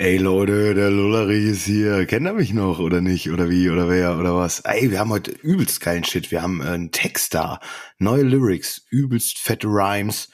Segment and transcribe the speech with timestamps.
[0.00, 2.06] Ey Leute, der Lullerich ist hier.
[2.06, 3.30] Kennt er mich noch oder nicht?
[3.30, 3.68] Oder wie?
[3.68, 4.18] Oder wer?
[4.18, 4.60] Oder was?
[4.60, 6.30] Ey, wir haben heute übelst geilen Shit.
[6.30, 7.60] Wir haben äh, einen Text da,
[7.98, 10.30] neue Lyrics, übelst fette Rhymes.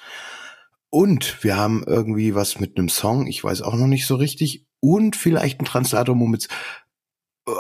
[0.88, 4.68] Und wir haben irgendwie was mit einem Song, ich weiß auch noch nicht so richtig.
[4.79, 6.46] Und vielleicht ein Translator mit
[7.48, 7.53] uh,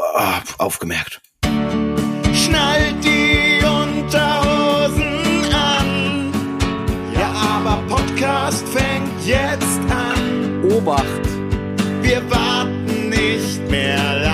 [0.58, 1.20] aufgemerkt.
[2.32, 6.32] Schnallt die Unterhosen an.
[7.14, 10.62] Ja, aber Podcast fängt jetzt an.
[10.70, 11.35] Obacht.
[12.06, 14.25] Wir warten nicht mehr lang.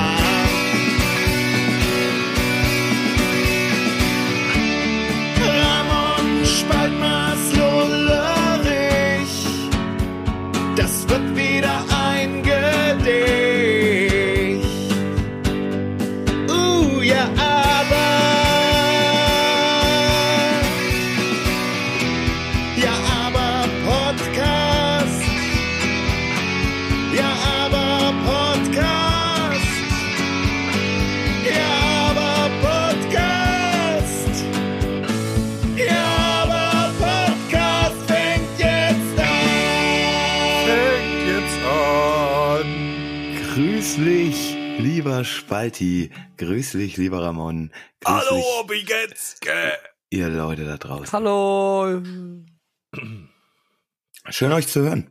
[45.52, 46.10] Spalti.
[46.38, 47.72] Grüß dich, lieber Ramon.
[48.00, 48.66] Grüß Hallo?
[49.42, 49.76] Gell?
[50.08, 51.12] ihr Leute da draußen.
[51.12, 52.00] Hallo.
[54.30, 55.10] Schön euch zu hören.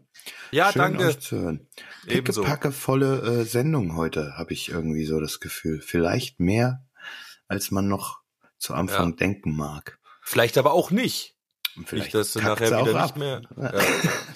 [0.49, 1.05] Ja, Schön danke.
[1.05, 1.67] euch zu hören.
[2.07, 2.41] Ebenso.
[2.41, 5.79] Pickepackevolle äh, Sendung heute, habe ich irgendwie so das Gefühl.
[5.79, 6.87] Vielleicht mehr,
[7.47, 8.21] als man noch
[8.57, 9.15] zu Anfang Ja.
[9.17, 9.99] denken mag.
[10.23, 11.35] Vielleicht aber auch nicht.
[11.75, 13.15] Und Nicht, dass du nachher wieder ab.
[13.15, 13.41] nicht mehr.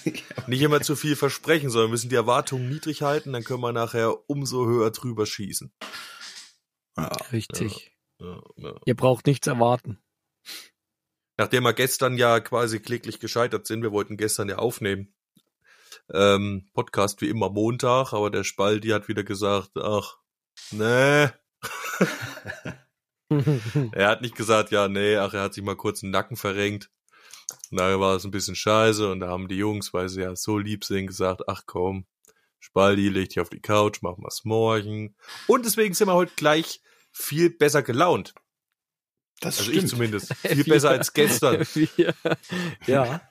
[0.06, 0.48] Ja.
[0.48, 4.30] Nicht immer zu viel versprechen, sondern müssen die Erwartungen niedrig halten, dann können wir nachher
[4.30, 5.74] umso höher drüber schießen.
[6.96, 7.08] Ja.
[7.32, 7.92] Richtig.
[8.20, 8.76] Ja, ja.
[8.86, 9.98] Ihr braucht nichts erwarten.
[11.38, 15.14] Nachdem wir gestern ja quasi kläglich gescheitert sind, wir wollten gestern ja aufnehmen.
[16.14, 20.18] Ähm, Podcast wie immer Montag, aber der Spaldi hat wieder gesagt, ach,
[20.72, 21.30] nee.
[23.92, 26.92] Er hat nicht gesagt, ja, nee, ach, er hat sich mal kurz den Nacken verrenkt.
[27.72, 30.36] Und daher war es ein bisschen scheiße und da haben die Jungs, weil sie ja
[30.36, 32.06] so lieb sind, gesagt, ach komm,
[32.60, 35.16] Spaldi, leg dich auf die Couch, machen wir's morgen.
[35.48, 38.34] Und deswegen sind wir heute gleich viel besser gelaunt.
[39.42, 39.84] Das Also stimmt.
[39.84, 40.34] ich zumindest.
[40.38, 41.66] Viel besser als gestern.
[42.88, 43.22] Ja.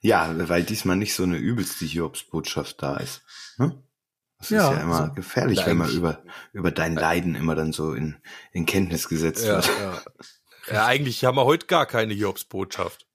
[0.00, 3.22] Ja, weil diesmal nicht so eine übelste Hiobsbotschaft da ist.
[3.56, 3.82] Hm?
[4.38, 7.72] Das Ja, ist ja immer so- gefährlich, wenn man über, über dein Leiden immer dann
[7.72, 8.16] so in,
[8.52, 9.66] in Kenntnis gesetzt Ja, wird.
[9.68, 10.02] ja.
[10.70, 13.06] Ja, eigentlich haben wir heute gar keine Jobs-Botschaft.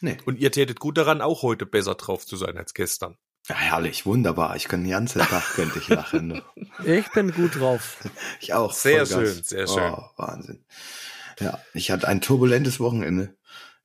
[0.00, 0.18] Nee.
[0.26, 3.16] Und ihr tätet gut daran, auch heute besser drauf zu sein als gestern.
[3.48, 4.56] Ja, herrlich, wunderbar.
[4.56, 6.42] Ich kann den ganzen Tag könnte ich lachen.
[6.84, 7.98] Ich bin gut drauf.
[8.40, 8.72] Ich auch.
[8.72, 9.92] Sehr schön, sehr schön.
[9.92, 10.64] Oh, Wahnsinn.
[11.40, 13.34] Ja, ich hatte ein turbulentes Wochenende.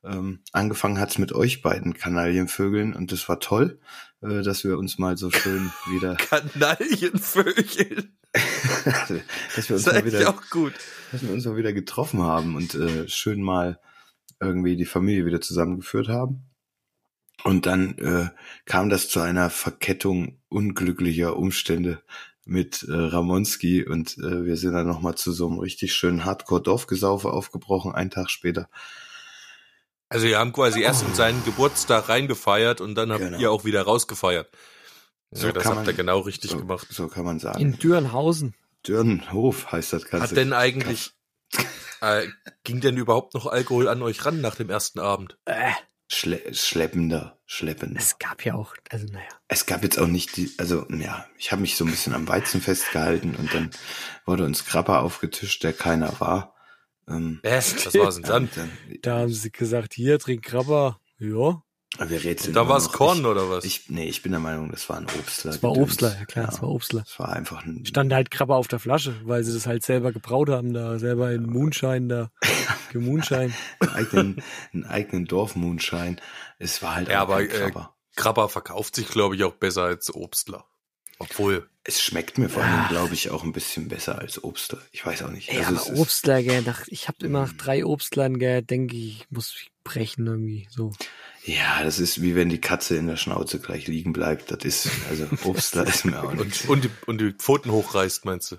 [0.04, 3.80] Ähm, angefangen hat's mit euch beiden Kanalienvögeln und das war toll,
[4.22, 8.10] äh, dass wir uns mal so schön wieder, Kanalienvögel.
[9.56, 10.74] dass wir uns Das mal wieder, auch gut.
[11.12, 13.80] dass wir uns mal wieder getroffen haben und äh, schön mal
[14.40, 16.46] irgendwie die Familie wieder zusammengeführt haben.
[17.44, 18.30] Und dann äh,
[18.66, 22.04] kam das zu einer Verkettung unglücklicher Umstände
[22.46, 27.31] mit äh, Ramonski und äh, wir sind dann nochmal zu so einem richtig schönen Hardcore-Dorfgesaufe
[27.31, 28.70] aufgebrochen, einen Tag später.
[30.09, 33.38] Also wir haben quasi erst in seinen Geburtstag reingefeiert und dann habt Genau.
[33.38, 34.50] ihr auch wieder rausgefeiert.
[35.31, 36.88] So ja, das kann habt man- ihr genau richtig so, gemacht.
[36.90, 37.59] So kann man sagen.
[37.59, 38.56] In Dürnhausen.
[38.88, 40.30] Dürrenhof heißt das Ganze.
[40.30, 41.12] Hat denn eigentlich,
[42.02, 42.25] äh,
[42.64, 45.38] ging denn überhaupt noch Alkohol an euch ran nach dem ersten Abend?
[45.46, 45.72] Äh,
[46.12, 48.00] Schle schleppender, schleppender.
[48.00, 49.28] es gab ja auch, also naja.
[49.48, 52.28] Es gab jetzt auch nicht die, also ja, ich habe mich so ein bisschen am
[52.28, 53.69] Weizen festgehalten und dann
[54.25, 56.56] wurde uns Krabber aufgetischt, der keiner war.
[57.09, 58.24] Ähm, Äh, was war's denn
[58.56, 58.72] dann?
[59.02, 61.00] Da haben sie gesagt, hier, trink Krabber.
[61.20, 61.62] Ja,
[61.97, 62.94] wir rätseln Da war's noch.
[62.94, 63.66] Korn ich, oder was?
[63.66, 65.52] Ich, nee, ich bin der Meinung, das war ein Obstler.
[65.52, 65.75] das war.
[65.75, 67.02] Obstler, ja klar, das war Obstler.
[67.02, 70.12] Das war einfach ein, Stand halt Krabber auf der Flasche, weil sie das halt selber
[70.12, 72.31] gebraut haben, da selber in Moonshine, da,
[72.94, 73.53] Gemoonshine.
[73.80, 74.44] einen eigenen,
[74.74, 76.22] einen eigenen Dorfmoonschein.
[76.59, 77.96] Es war halt Ja, aber, kein äh, Krabber.
[78.16, 80.66] Krabber verkauft sich, glaube ich, auch besser als Obstler.
[81.22, 84.80] Obwohl, Es schmeckt mir vor allem, glaube ich, auch ein bisschen besser als Obstler.
[84.92, 85.50] Ich weiß auch nicht.
[85.50, 89.21] Ey, Also aber Obstler, gell, nach, ich habe immer nach drei Obstlern, gell, denke ich,
[89.21, 90.94] ich muss mich brechen irgendwie, so.
[91.45, 94.51] Ja, das ist wie wenn die Katze in der Schnauze gleich liegen bleibt.
[94.51, 96.66] Das ist, also Obstler ist mir auch nicht.
[96.66, 98.57] und, und, die, und die Pfoten hochreißt, meinst du?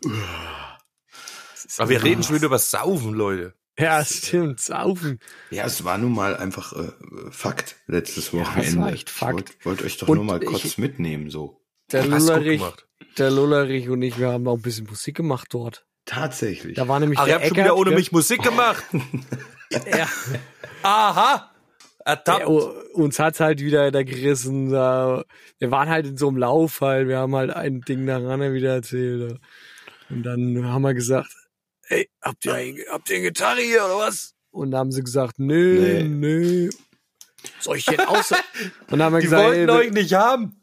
[1.79, 3.55] Aber wir reden schon wieder über Saufen, Leute.
[3.79, 5.21] Ja, stimmt, saufen.
[5.51, 6.91] Ja, es war nun mal einfach äh,
[7.31, 8.69] Fakt letztes Ja, Wochenende.
[8.69, 9.35] es war echt Ich Fakt.
[9.35, 11.60] wollt, wollt euch doch Und nur mal ich- kurz mitnehmen, so.
[11.93, 12.63] Der Lullerich,
[13.19, 15.85] der Lullerich und ich, wir haben auch ein bisschen Musik gemacht dort.
[16.05, 16.77] Tatsächlich.
[16.77, 17.99] Da war nämlich Ach, ihr der habt schon Eckert, wieder ohne gell?
[17.99, 18.85] mich Musik gemacht.
[19.87, 20.09] Ja,
[20.83, 21.53] Aha.
[22.05, 22.41] Ertappt.
[22.41, 24.71] Ja, uns hat's halt wieder da gerissen.
[24.71, 25.23] Da,
[25.61, 27.07] wir waren halt in so einem Lauf halt.
[27.07, 29.39] Wir haben halt ein Ding daran wieder erzählt.
[30.09, 31.31] Und dann haben wir gesagt,
[31.89, 34.35] ey, habt ihr, ein- habt ihr eine Gitarre hier oder was?
[34.51, 36.71] Und dann haben sie gesagt, nö, nö.
[37.61, 38.37] Soll ich denn außer?
[38.89, 40.60] Und dann haben wir Die gesagt, wollten ey, euch nicht haben.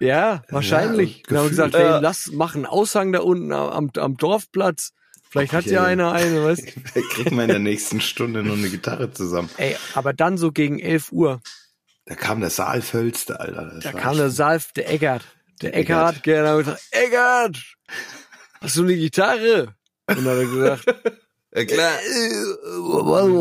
[0.00, 1.22] Ja, wahrscheinlich.
[1.28, 1.98] Ja, wir gesagt, hey, Ja.
[2.00, 4.92] lass, mach einen Aushang da unten am, am Dorfplatz.
[5.30, 5.74] Vielleicht hat Okay.
[5.74, 6.64] ja einer eine, weißt
[6.94, 9.48] Da kriegen wir in der nächsten Stunde noch eine Gitarre zusammen.
[9.58, 11.40] Ey, aber dann so gegen 11 Uhr,
[12.06, 13.70] Da kam der Saalvölster, Alter.
[13.74, 15.22] Das da kam der Salf, der Eggert.
[15.62, 16.16] Der Eggert.
[16.16, 17.62] Eggert, der hat gesagt, Eggert,
[18.60, 19.74] hast du eine Gitarre?
[20.08, 20.84] Und dann hat er gesagt,
[21.52, 21.90] Ja, klar.
[21.98, 22.30] äh,
[22.78, 23.38] warte mal,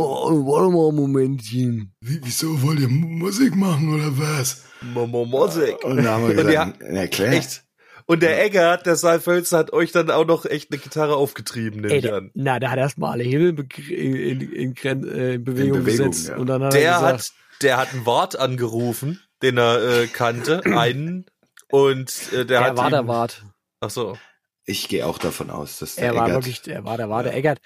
[0.48, 1.94] warte mal ein Momentchen.
[2.02, 4.64] Wie, wieso wollt ihr Mu- Musik machen oder was?
[4.82, 5.84] Momo Mosik.
[5.84, 7.34] Und da haben wir Und gesagt, na klar.
[7.34, 7.64] Echt?
[8.06, 11.94] Und der Eggert, der Saalfölzer, hat euch dann auch noch echt eine Gitarre aufgetrieben, nehme
[11.94, 12.32] Ey, ich an.
[12.34, 14.42] na, der hat erstmal alle Hebel in, in,
[14.74, 16.30] in, äh, in Bewegung, In Bewegung, gesetzt.
[16.30, 16.38] ja.
[16.38, 17.32] Und dann hat Der er gesagt, hat,
[17.62, 21.26] der hat einen Wart angerufen, den er äh, kannte, einen.
[21.70, 23.44] Und äh, der er hat war ihm, der Wart.
[23.82, 24.18] Ach so.
[24.66, 27.22] Ich gehe auch davon aus, dass der Er war Eggert, wirklich, er war, der war
[27.24, 27.60] der Eggert.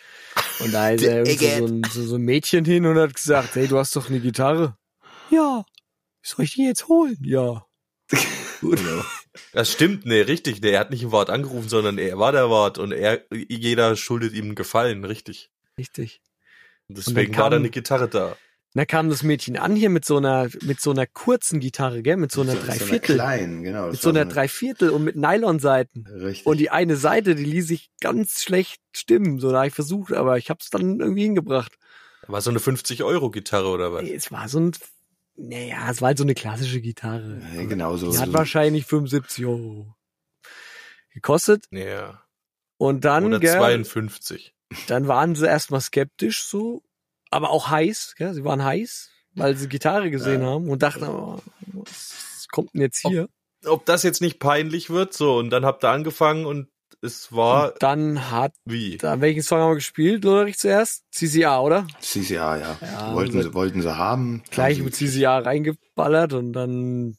[0.60, 3.68] Und da ist er irgendwie so, so, so ein Mädchen hin und hat gesagt, hey,
[3.68, 4.76] du hast doch eine Gitarre.
[5.30, 5.64] Ja.
[6.24, 7.18] Soll ich die jetzt holen?
[7.22, 7.66] Ja.
[8.62, 8.80] Gut.
[9.52, 10.62] Das stimmt, nee, richtig.
[10.62, 13.96] Nee, er hat nicht einen Wart angerufen, sondern er war der Wart und er, jeder
[13.96, 15.52] schuldet ihm einen Gefallen, richtig.
[15.78, 16.22] Richtig.
[16.88, 18.36] Und deswegen kam- war da eine Gitarre da.
[18.76, 22.18] Da kam das Mädchen an hier mit so einer, mit so einer kurzen Gitarre, gell,
[22.18, 23.16] mit so einer so, so einer Dreiviertel.
[23.16, 23.88] kleinen, genau.
[23.92, 26.08] mit so einer Dreiviertel und mit Nylonseiten.
[26.08, 26.46] Richtig.
[26.48, 29.40] Und die eine Seite, die ließ sich ganz schlecht stimmen.
[29.40, 31.74] So, da habe ich versucht, aber ich habe es dann irgendwie hingebracht.
[32.28, 34.04] War so eine 50-Euro-Gitarre oder was?
[34.04, 34.72] Ey, Es war so ein,
[35.36, 37.42] naja, es war halt so eine klassische Gitarre.
[37.56, 38.12] ja, genau so.
[38.12, 39.96] Die hat so wahrscheinlich 75 Euro
[41.14, 41.66] gekostet.
[41.72, 42.24] Ja.
[42.78, 44.54] Und dann, Oder gell, 52.
[44.88, 46.84] dann waren sie erstmal skeptisch so,
[47.30, 48.34] aber auch heiß, gell?
[48.34, 50.48] sie waren heiß, weil sie Gitarre gesehen Ja.
[50.48, 51.40] haben und dachten, oh,
[51.74, 53.30] was kommt denn jetzt hier?
[53.66, 56.68] Ob das jetzt nicht peinlich wird, so, und dann habt ihr angefangen und
[57.04, 58.98] es war Und dann hat, wie?
[58.98, 61.04] da, welchen Song haben wir gespielt, Lorich zuerst?
[61.12, 61.86] CCA, oder?
[62.02, 62.78] CCA, ja.
[62.82, 64.44] Ja, wollten, also- sie, wollten sie haben.
[64.50, 67.16] Gleich mit sie CCA reingeballert und dann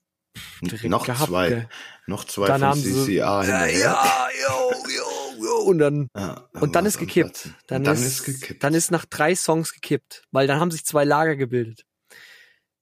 [0.63, 1.29] direkt noch gehabt.
[1.29, 1.49] zwei.
[1.49, 1.69] gell.
[2.07, 3.79] Noch zwei Dann von haben sie- CCA Ja, hinterher.
[3.81, 5.57] ja, yo, yo, yo.
[5.65, 7.49] Und dann Ja, Und dann ist gekippt.
[7.69, 8.63] Dann, dann ist, ist gekippt.
[8.65, 11.85] Dann ist nach drei Songs gekippt, weil dann haben sich zwei Lager gebildet.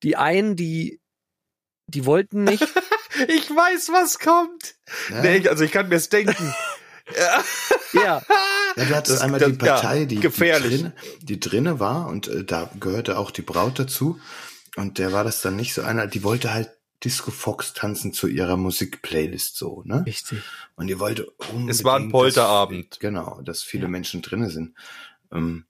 [0.03, 1.01] Die einen, die,
[1.87, 2.67] die wollten nicht.
[3.29, 4.75] Ich weiß, was kommt.
[5.11, 6.55] ja, Nee, also ich kann mir's denken.
[7.17, 7.45] ja.
[7.93, 8.23] ja,
[8.77, 10.71] ja, du hattest das- einmal das- die Partei, ja, die, gefährlich.
[10.71, 10.93] die, drin,
[11.23, 14.19] die drinne war und äh, da gehörte auch die Braut dazu.
[14.77, 16.71] Und der war das dann nicht so einer, die wollte halt
[17.05, 20.05] Disco Fox tanzen zu ihrer Musikplaylist so, ne?
[20.07, 20.41] richtig.
[20.77, 23.01] Und die wollte unbedingt, Es war ein dass- Polterabend.
[23.01, 23.89] Genau, dass viele Ja.
[23.89, 24.75] Menschen drinne sind.
[25.33, 25.67] Ähm,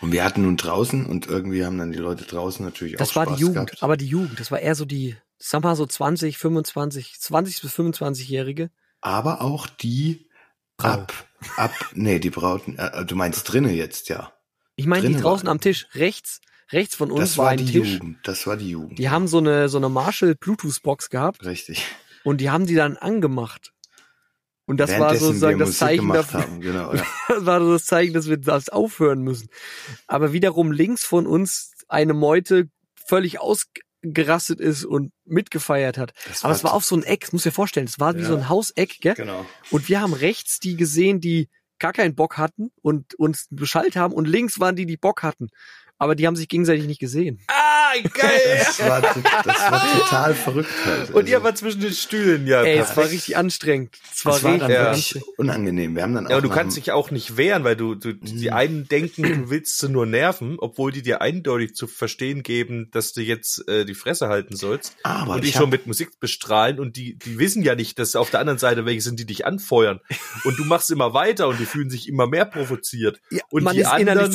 [0.00, 3.16] und wir hatten nun draußen und irgendwie haben dann die Leute draußen natürlich auch Das
[3.16, 3.82] war Spaß die Jugend, gehabt.
[3.82, 7.72] aber die Jugend, das war eher so die, sag mal so 20, 25, 20 bis
[7.74, 8.70] 25-Jährige.
[9.04, 10.28] Aber auch die
[10.76, 10.92] Braut.
[10.92, 11.12] ab,
[11.56, 14.32] ab, nee, die Brauten, äh, du meinst drinne jetzt, ja.
[14.76, 16.40] Ich meine, die draußen am Tisch, rechts,
[16.72, 17.92] rechts von uns Das war war ein die Tisch.
[17.94, 18.98] Jugend, das war die Jugend.
[18.98, 21.86] Die haben so eine, so eine Marshall Bluetooth Box gehabt Richtig.
[22.24, 23.72] und die haben die dann angemacht.
[24.66, 26.94] Und das war sozusagen das Zeichen dafür, haben, genau.
[26.94, 27.04] Ja.
[27.28, 29.50] das war so das Zeichen, dass wir das aufhören müssen.
[30.06, 33.38] Aber wiederum links von uns eine Meute völlig
[34.04, 36.12] ausgerastet ist und mitgefeiert hat.
[36.28, 38.26] Das Aber es war auf so ein Eck, muss dir vorstellen, es war wie Ja.
[38.26, 39.14] so ein Hauseck, gell?
[39.14, 39.46] Genau.
[39.70, 44.14] Und wir haben rechts die gesehen, die gar keinen Bock hatten und uns beschallt haben
[44.14, 45.48] und links waren die, die Bock hatten.
[46.04, 47.40] Aber die haben sich gegenseitig nicht gesehen.
[47.48, 48.30] Ah, geil.
[48.58, 49.16] Das war, das
[49.70, 51.10] war total verrückt halt.
[51.12, 52.62] Und ihr Also, war zwischen den Stühlen, ja.
[52.62, 53.96] Ey, es war richtig anstrengend.
[54.12, 54.84] Es war das war richtig dann Ja.
[54.90, 55.94] wirklich unangenehm.
[55.96, 58.12] Wir haben dann auch Ja, aber du kannst dich auch nicht wehren, weil du, du
[58.14, 58.52] die Mhm.
[58.54, 63.12] einen denken, du willst sie nur nerven, obwohl die dir eindeutig zu verstehen geben, dass
[63.12, 66.78] du jetzt äh, die Fresse halten sollst aber und ich dich schon mit Musik bestrahlen
[66.80, 69.46] und die die wissen ja nicht, dass auf der anderen Seite welche sind, die dich
[69.46, 70.00] anfeuern
[70.44, 73.20] und du machst immer weiter und die fühlen sich immer mehr provoziert.
[73.30, 74.32] Ja, Und man die ist innerlich anderen-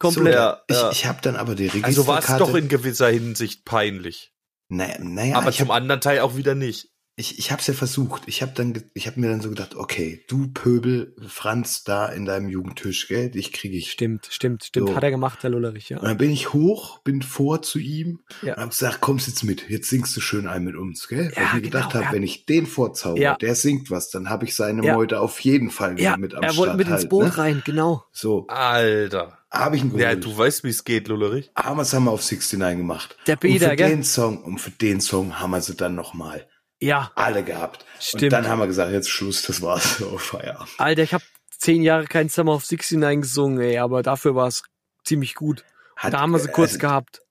[0.00, 0.14] zerrissen.
[0.14, 0.34] so, Komplett.
[0.34, 0.90] Ja, ich, ja.
[0.90, 1.86] ich habe dann aber die Registerkarte.
[1.98, 4.32] Also war es doch in gewisser Hinsicht peinlich,
[4.68, 6.88] naja, naja, aber ich zum hab, anderen Teil auch wieder nicht.
[7.18, 8.24] ich, ich habe es ja versucht.
[8.26, 12.26] Ich habe dann, ich habe mir dann so gedacht, okay, du Pöbel, Franz da in
[12.26, 13.90] deinem Jugendtisch, gell, dich kriege ich.
[13.90, 14.88] Stimmt, stimmt, stimmt.
[14.90, 14.96] So.
[14.96, 15.96] Hat er gemacht, der Lullerich, ja.
[15.98, 18.56] Und dann bin ich hoch, bin vor zu ihm Ja.
[18.56, 21.32] und hab gesagt, kommst jetzt mit, jetzt singst du schön ein mit uns, gell?
[21.34, 22.12] Weil Ja, ich mir gedacht genau, habe, ja.
[22.12, 23.36] wenn ich den vorzauber, Ja.
[23.36, 24.92] der singt was, dann habe ich seine Ja.
[24.94, 26.58] Meute auf jeden Fall wieder Ja, mit am er Start.
[26.58, 27.38] wollte mit ins halt, Boot ne?
[27.38, 28.04] rein, genau.
[28.12, 29.35] So, Alter.
[29.52, 30.24] Habe ich ihn Ja, geholt.
[30.24, 31.50] du weißt, wie es geht, Lullerich.
[31.54, 33.16] Aber das haben wir auf 69 gemacht.
[33.26, 33.88] Der und Peter, für gell?
[33.90, 36.46] den Song, und für den Song haben wir sie dann nochmal
[36.80, 37.84] Ja, alle gehabt.
[38.00, 38.24] Stimmt.
[38.24, 40.68] Und dann haben wir gesagt, jetzt Schluss, das war's, so Feierabend.
[40.78, 41.24] Alter, ich habe
[41.58, 44.62] zehn Jahre kein Summer of 69 gesungen, ey, aber dafür war es
[45.04, 45.64] ziemlich gut.
[45.96, 47.22] Hat- da haben wir sie kurz also, gehabt.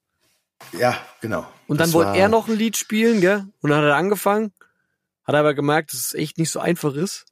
[0.78, 1.46] Ja, genau.
[1.68, 3.44] Und dann Das wollte er noch ein Lied spielen, gell?
[3.60, 4.52] Und dann hat er angefangen,
[5.24, 7.26] hat aber gemerkt, dass es echt nicht so einfach ist.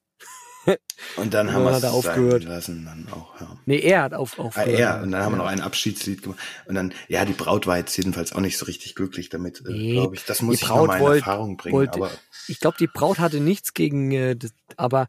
[1.16, 2.44] Und dann Und haben wir es aufgehört.
[2.44, 3.56] lassen dann auch, ja.
[3.66, 4.78] Nee, er hat auf, Ah, aufgehört.
[4.78, 6.38] er, und dann haben wir noch ein Abschiedslied gemacht.
[6.66, 9.72] Und dann, ja, die Braut war jetzt jedenfalls auch nicht so richtig glücklich damit, äh,
[9.72, 10.24] Nee, glaube ich.
[10.24, 11.74] Das muss die ich Braut noch mal in wollt- Erfahrung bringen.
[11.76, 12.10] wollte- aber
[12.48, 15.08] Ich glaube, die Braut hatte nichts gegen, äh, das, aber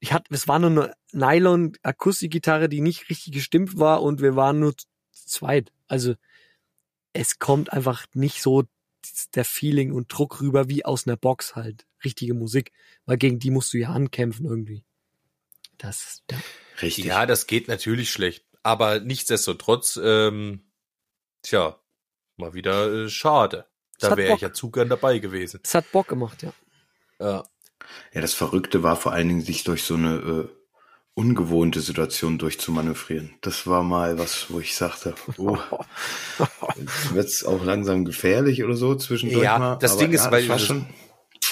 [0.00, 4.58] ich hatte, es war nur eine Nylon-Akustikgitarre, die nicht richtig gestimmt war und wir waren
[4.58, 5.72] nur zu zweit.
[5.88, 6.14] Also
[7.12, 8.64] es kommt einfach nicht so
[9.34, 11.86] der Feeling und Druck rüber wie aus einer Box halt.
[12.04, 12.72] Richtige Musik.
[13.06, 14.84] Weil gegen die musst du ja ankämpfen irgendwie.
[15.78, 16.38] Das, ja.
[16.80, 17.04] richtig.
[17.06, 18.44] Ja, das geht natürlich schlecht.
[18.62, 20.62] Aber nichtsdestotrotz, ähm,
[21.42, 21.80] tja,
[22.36, 23.66] mal wieder äh, schade.
[23.98, 25.60] Da wäre ich ja zu gern dabei gewesen.
[25.62, 26.52] Es hat Bock gemacht, ja.
[27.20, 27.44] Ja.
[28.12, 30.48] Ja, das Verrückte war vor allen Dingen, sich durch so eine äh,
[31.14, 33.34] ungewohnte Situation durchzumanövrieren.
[33.42, 35.58] Das war mal was, wo ich sagte, oh,
[36.76, 39.76] jetzt wird's auch langsam gefährlich oder so zwischendurch Ja, mal.
[39.76, 40.86] das Aber Ding ist, ja, weil das schon,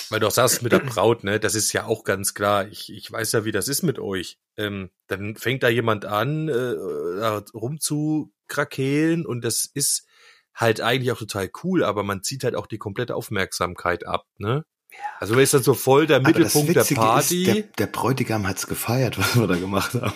[0.08, 2.68] Weil du auch sagst mit der Braut, ne, das ist ja auch ganz klar.
[2.68, 4.38] Ich, ich weiß ja, wie das ist mit euch.
[4.56, 6.74] Ähm, dann fängt da jemand an, äh,
[7.20, 10.06] da rumzukrakehlen und das ist
[10.54, 14.64] halt eigentlich auch total cool, aber man zieht halt auch die komplette Aufmerksamkeit ab, ne?
[15.18, 17.42] Also man ist dann so voll der aber das Mittelpunkt der Party.
[17.44, 20.12] Ist, der, der Bräutigam hat's gefeiert, was wir da gemacht haben.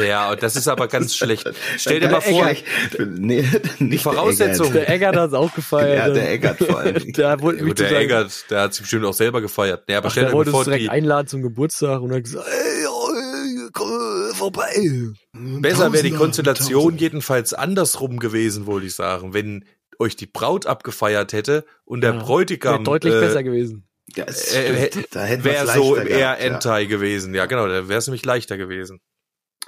[0.00, 1.50] ja, und das ist aber ganz schlecht.
[1.76, 2.64] Stell dir mal vor, Gleich-
[2.98, 3.42] nee,
[3.78, 4.74] nicht der Voraussetzung- Eggert.
[4.88, 6.08] Der Eggert hat es auch gefeiert.
[6.08, 7.12] Ja, der Eggert vor Dingen.
[7.16, 9.84] Der wollte mich der Eggert, der hat sich bestimmt auch selber gefeiert.
[9.88, 12.00] Nee, aber Ach, stell der dir mal wollte vor, uns direkt die, einladen zum Geburtstag
[12.00, 13.90] und hat gesagt, ey, ey, komm
[14.34, 15.02] vorbei.
[15.32, 17.00] Besser wäre die Konstellation Tausender.
[17.02, 19.34] jedenfalls andersrum gewesen, wollte ich sagen.
[19.34, 19.64] Wenn
[19.98, 23.85] euch die Braut abgefeiert hätte und der Ja, Bräutigam Wäre deutlich äh, besser gewesen.
[24.16, 26.34] Ja, äh, hätten wäre so eher gehabt, ja.
[26.34, 27.34] Entai gewesen.
[27.34, 29.00] Ja, genau, da wäre es nämlich leichter gewesen.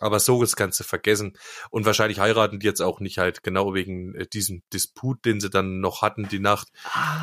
[0.01, 1.37] Aber so das Ganze vergessen.
[1.71, 5.51] Und wahrscheinlich heiraten die jetzt auch nicht halt genau wegen äh, diesem Disput, den sie
[5.51, 6.69] dann noch hatten die Nacht,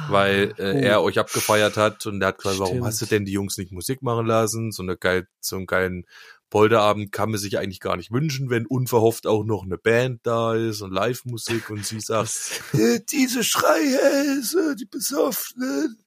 [0.10, 0.80] weil äh, oh.
[0.82, 2.88] er euch abgefeiert hat und er hat gesagt, warum Stimmt.
[2.88, 4.72] hast du denn die Jungs nicht Musik machen lassen?
[4.72, 6.06] So eine geil, so einen geilen
[6.50, 10.54] Polterabend kann man sich eigentlich gar nicht wünschen, wenn unverhofft auch noch eine Band da
[10.54, 15.98] ist und Live-Musik und sie sagt, äh, diese Schreihälse, die Besoffenen,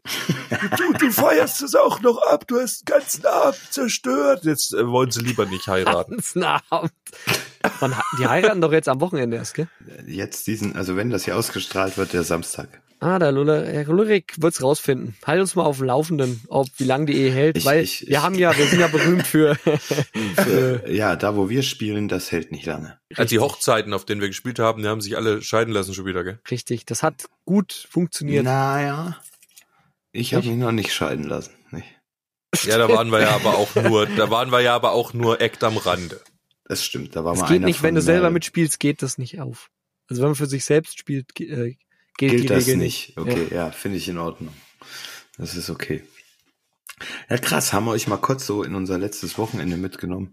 [0.77, 4.45] du, du feierst es auch noch ab, du hast den ganzen Abend zerstört.
[4.45, 6.13] Jetzt äh, wollen sie lieber nicht heiraten.
[6.13, 6.93] Ganzen Abend.
[7.81, 9.69] Man, die heiraten doch jetzt am Wochenende erst, gell?
[10.07, 12.81] Jetzt diesen, also wenn das hier ausgestrahlt wird, der Samstag.
[13.01, 15.15] Ah, der Luller, Herr Lurik wird's rausfinden.
[15.25, 18.01] Halt uns mal auf dem Laufenden, ob wie lange die Ehe hält, Ich- weil ich-
[18.03, 19.55] wir ich- haben ja, wir sind ja berühmt für,
[20.35, 22.99] für Äh, ja, da wo wir spielen, das hält nicht lange.
[23.15, 26.07] Also die Hochzeiten, auf denen wir gespielt haben, die haben sich alle scheiden lassen schon
[26.07, 26.41] wieder, gell?
[26.51, 26.87] richtig.
[26.87, 28.45] Das hat gut funktioniert.
[28.45, 29.17] Naja,
[30.11, 31.53] ich habe mich noch nicht scheiden lassen.
[31.71, 31.87] Nicht.
[32.65, 35.41] Ja, da waren wir ja aber auch nur, da waren wir ja aber auch nur
[35.41, 36.21] Act am Rande.
[36.65, 39.03] Das stimmt, da war Es mal geht einer nicht, wenn von du selber mitspielst, geht
[39.03, 39.71] das nicht auf.
[40.09, 41.77] Also wenn man für sich selbst spielt, äh,
[42.19, 43.17] gilt, Gilt die das Regel nicht.
[43.17, 44.55] Okay, ja, finde ich in Ordnung.
[45.39, 46.05] Das ist okay.
[47.31, 50.33] Ja, krass, haben wir euch mal kurz so in unser letztes Wochenende mitgenommen.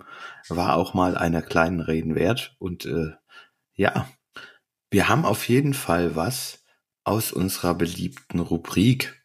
[0.50, 2.56] War auch mal einer kleinen Reden wert.
[2.60, 3.12] Und äh,
[3.76, 4.10] ja,
[4.90, 6.64] wir haben auf jeden Fall was
[7.04, 9.22] aus unserer beliebten Rubrik.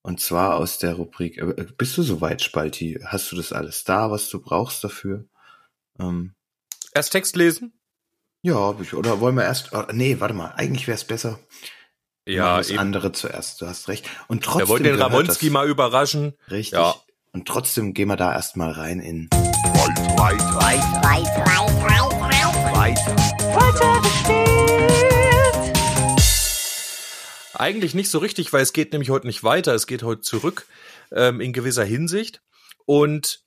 [0.00, 2.98] Und zwar aus der Rubrik, äh, bist du soweit, Spalti?
[3.04, 5.26] Hast du das alles da, was du brauchst dafür?
[5.98, 6.34] Ähm,
[6.94, 7.74] Erst Text lesen?
[8.42, 11.38] ja, hab ich, oder wollen wir erst, oh, nee, warte mal, eigentlich wäre es besser,
[12.24, 14.08] Ja, das andere zuerst, du hast recht.
[14.28, 16.34] Und trotzdem Wir wollten den Ramonski das, mal überraschen.
[16.50, 16.78] Richtig.
[16.78, 16.94] Ja.
[17.32, 19.28] Und trotzdem gehen wir da erstmal rein in
[27.54, 29.74] Eigentlich nicht so richtig, weil es geht nämlich heute nicht weiter.
[29.74, 30.66] Es geht heute zurück
[31.10, 32.40] ähm, in gewisser Hinsicht.
[32.86, 33.41] Und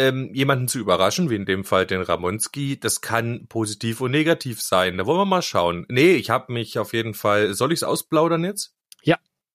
[0.00, 4.60] ähm, jemanden zu überraschen, wie in dem Fall den Ramonski, das kann positiv und negativ
[4.62, 4.98] sein.
[4.98, 5.86] Da wollen wir mal schauen.
[5.88, 7.54] Nee, ich habe mich auf jeden Fall.
[7.54, 8.74] Soll ich es ausplaudern jetzt?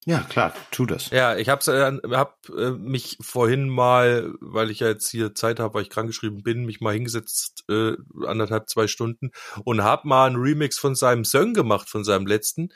[0.07, 1.09] Ja, klar, tu das.
[1.09, 5.59] Ja, ich hab's, äh, hab äh, mich vorhin mal, weil ich ja jetzt hier Zeit
[5.59, 7.93] habe, weil ich krankgeschrieben bin, mich mal hingesetzt, äh,
[8.27, 9.31] anderthalb, zwei Stunden
[9.63, 12.69] und hab mal einen Remix von seinem Song gemacht, von seinem letzten.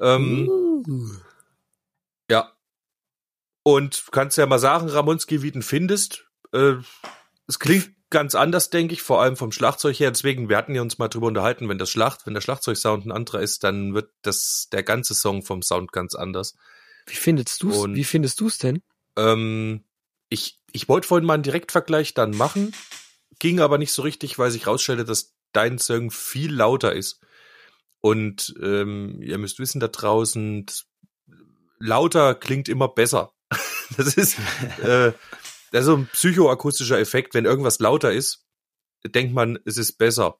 [0.00, 1.08] Ähm, Uh.
[2.30, 2.52] Ja.
[3.64, 6.29] Und kannst ja mal sagen, Ramonski, wie du ihn findest.
[6.52, 6.74] Äh,
[7.46, 10.10] es klingt ganz anders, denke ich, vor allem vom Schlagzeug her.
[10.10, 13.12] Deswegen, wir hatten ja uns mal drüber unterhalten, wenn das Schlacht, wenn der Schlagzeugsound ein
[13.12, 16.54] anderer ist, dann wird das der ganze Song vom Sound ganz anders.
[17.06, 17.76] Wie findest du's?
[17.76, 18.82] Und- Wie findest du's denn?
[19.16, 19.84] Ähm,
[20.28, 22.72] ich, ich wollte vorhin mal einen Direktvergleich dann machen,
[23.38, 27.20] ging aber nicht so richtig, weil sich rausstellte, dass dein Song viel lauter ist.
[28.00, 30.66] Und ähm, ihr müsst wissen da draußen,
[31.78, 33.32] lauter klingt immer besser.
[33.96, 34.38] Das ist,
[34.84, 35.12] äh,
[35.70, 37.34] das ist so ein psychoakustischer Effekt.
[37.34, 38.44] Wenn irgendwas lauter ist,
[39.06, 40.38] denkt man, es ist besser.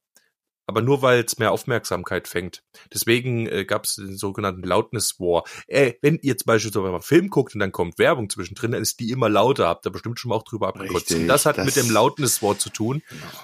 [0.66, 2.62] aber nur weil es mehr Aufmerksamkeit fängt.
[2.94, 5.42] Deswegen äh, gab es den sogenannten Loudness War.
[5.66, 8.82] Äh, wenn ihr zum Beispiel so einen Film guckt und dann kommt Werbung zwischendrin, dann
[8.82, 9.66] ist die immer lauter.
[9.66, 11.10] Habt ihr bestimmt schon mal auch drüber abgekotzt.
[11.12, 13.02] Und das hat das- mit dem Loudness War zu tun.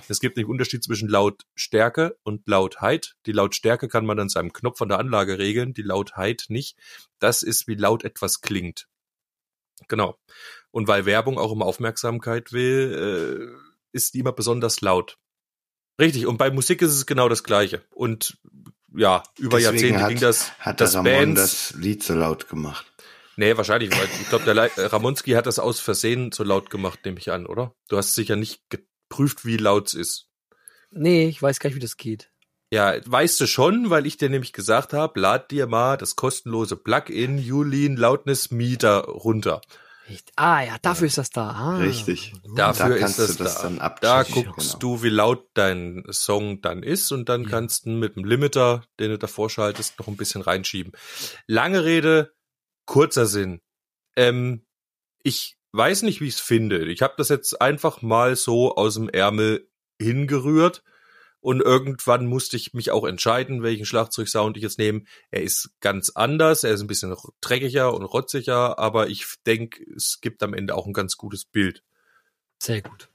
[0.08, 3.16] Es gibt einen Unterschied zwischen Lautstärke und Lautheit.
[3.26, 6.76] Die Lautstärke kann man an seinem Knopf an der Anlage regeln, die Lautheit nicht.
[7.18, 8.86] Das ist, wie laut etwas klingt.
[9.88, 10.16] Genau.
[10.76, 15.16] Und weil Werbung auch immer Aufmerksamkeit will, äh, ist die immer besonders laut.
[15.98, 17.80] Richtig, und bei Musik ist es genau das Gleiche.
[17.94, 18.36] Und
[18.94, 21.40] ja, über Deswegen Jahrzehnte hat- ging das, Hat dass Ramon Bands,
[21.70, 22.84] das Lied so laut gemacht.
[23.36, 26.68] nee, wahrscheinlich, weil ich glaube, der Le- äh, Ramonski hat das aus Versehen so laut
[26.68, 27.74] gemacht, nehme ich an, oder?
[27.88, 30.28] Du hast sicher nicht geprüft, wie laut es ist.
[30.90, 32.30] Nee, ich weiß gar nicht, wie das geht.
[32.70, 36.76] Ja, weißt du schon, weil ich dir nämlich gesagt habe, lad dir mal das kostenlose
[36.76, 39.62] Plugin Julin Loudness Meter runter.
[40.08, 40.32] Echt?
[40.36, 41.50] Ah ja, dafür ist das da.
[41.50, 41.76] Ah.
[41.78, 42.32] Richtig.
[42.54, 43.62] Dafür da kannst ist das du das da.
[43.64, 44.78] dann Da guckst genau.
[44.78, 47.48] du, wie laut dein Song dann ist und dann Ja.
[47.50, 50.92] kannst du mit dem Limiter, den du davor schaltest, noch ein bisschen reinschieben.
[51.46, 52.32] Lange Rede,
[52.86, 53.60] kurzer Sinn.
[54.16, 54.64] Ähm,
[55.22, 56.86] ich weiß nicht, wie ich es finde.
[56.86, 59.68] Ich habe das jetzt einfach mal so aus dem Ärmel
[60.00, 60.82] hingerührt
[61.46, 65.04] und irgendwann musste ich mich auch entscheiden, welchen Schlagzeugsound ich jetzt nehme.
[65.30, 70.20] Er ist ganz anders, er ist ein bisschen dreckiger und rotziger, aber ich denke, es
[70.20, 71.84] gibt am Ende auch ein ganz gutes Bild.
[72.58, 73.10] Sehr gut.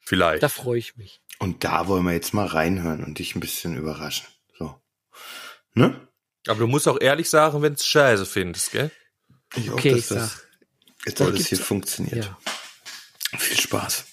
[0.00, 0.42] Vielleicht.
[0.42, 1.20] Da freue ich mich.
[1.38, 4.26] Und da wollen wir jetzt mal reinhören und dich ein bisschen überraschen.
[4.58, 4.74] So.
[5.74, 6.08] Ne?
[6.48, 8.90] Aber du musst auch ehrlich sagen, wenn's scheiße findest, gell?
[9.54, 10.48] Ich Okay, hoffe, ich dass das sag.
[11.06, 12.24] jetzt alles hier funktioniert.
[12.24, 12.38] Ja.
[13.38, 14.04] Viel Spaß.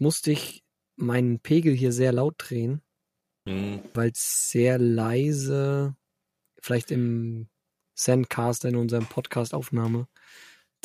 [0.00, 0.64] Jetzt musste ich
[0.96, 2.80] meinen Pegel hier sehr laut drehen,
[3.46, 3.82] Hm.
[3.92, 5.94] weil es sehr leise,
[6.58, 7.48] vielleicht im
[7.94, 10.08] Sendcaster in unserem Podcast-Aufnahme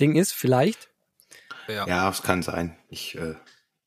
[0.02, 0.90] Ding ist, vielleicht.
[1.70, 1.88] Ja.
[1.88, 2.78] Ja, es kann sein.
[2.90, 3.36] Ich äh,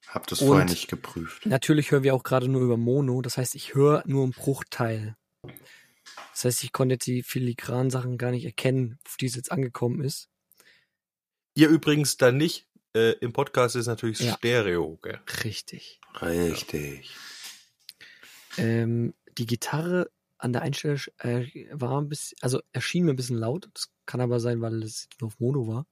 [0.06, 1.44] habe das Und- vorher nicht geprüft.
[1.44, 5.14] Natürlich hören wir auch gerade nur über Mono, das heißt, ich höre nur einen Bruchteil.
[6.32, 9.52] Das heißt, ich konnte jetzt die filigranen Sachen gar nicht erkennen, auf die es jetzt
[9.52, 10.30] angekommen ist.
[11.54, 14.34] Ihr übrigens dann nicht, äh, im Podcast ist natürlich Ja.
[14.36, 15.20] Stereo, gell?
[15.44, 16.00] Richtig.
[16.20, 17.14] Richtig.
[18.56, 23.38] Ähm, die Gitarre an der Einstellung äh, war ein bisschen, also erschien mir ein bisschen
[23.38, 23.68] laut.
[23.74, 25.86] Das kann aber sein, weil es nur auf Mono war.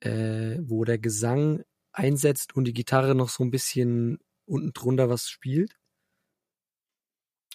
[0.00, 5.28] Äh, wo der Gesang einsetzt und die Gitarre noch so ein bisschen unten drunter was
[5.28, 5.76] spielt.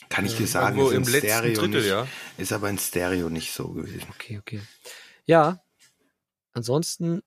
[0.07, 2.07] Kann ich dir sagen, Irgendwo ist im im letzten Stereo Drittel, nicht, ja.
[2.37, 4.07] ist aber in Stereo nicht so gewesen.
[4.09, 4.61] Okay, okay.
[5.25, 5.61] Ja,
[6.53, 7.21] ansonsten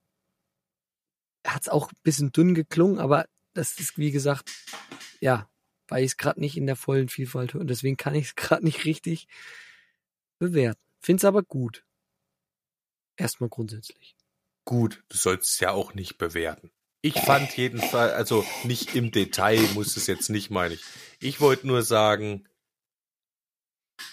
[1.46, 4.50] hat es auch ein bisschen dünn geklungen, aber das ist, wie gesagt,
[5.20, 5.48] ja,
[5.88, 7.60] weil ich es gerade nicht in der vollen Vielfalt höre.
[7.60, 9.28] Und deswegen kann ich es gerade nicht richtig
[10.38, 10.80] bewerten.
[11.00, 11.84] Find's aber gut.
[13.16, 14.16] Erstmal grundsätzlich.
[14.64, 16.70] Gut, du sollst es ja auch nicht bewerten.
[17.04, 20.82] Ich fand jedenfalls, also nicht im Detail muss es jetzt nicht, meine ich.
[21.18, 22.48] Ich wollte nur sagen,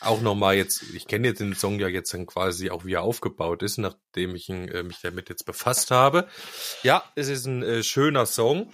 [0.01, 3.01] auch nochmal jetzt, ich kenne jetzt den Song ja jetzt dann quasi auch wie er
[3.01, 6.27] aufgebaut ist, nachdem ich ihn, äh, mich damit jetzt befasst habe.
[6.83, 8.71] Ja, es ist ein äh, schöner Song.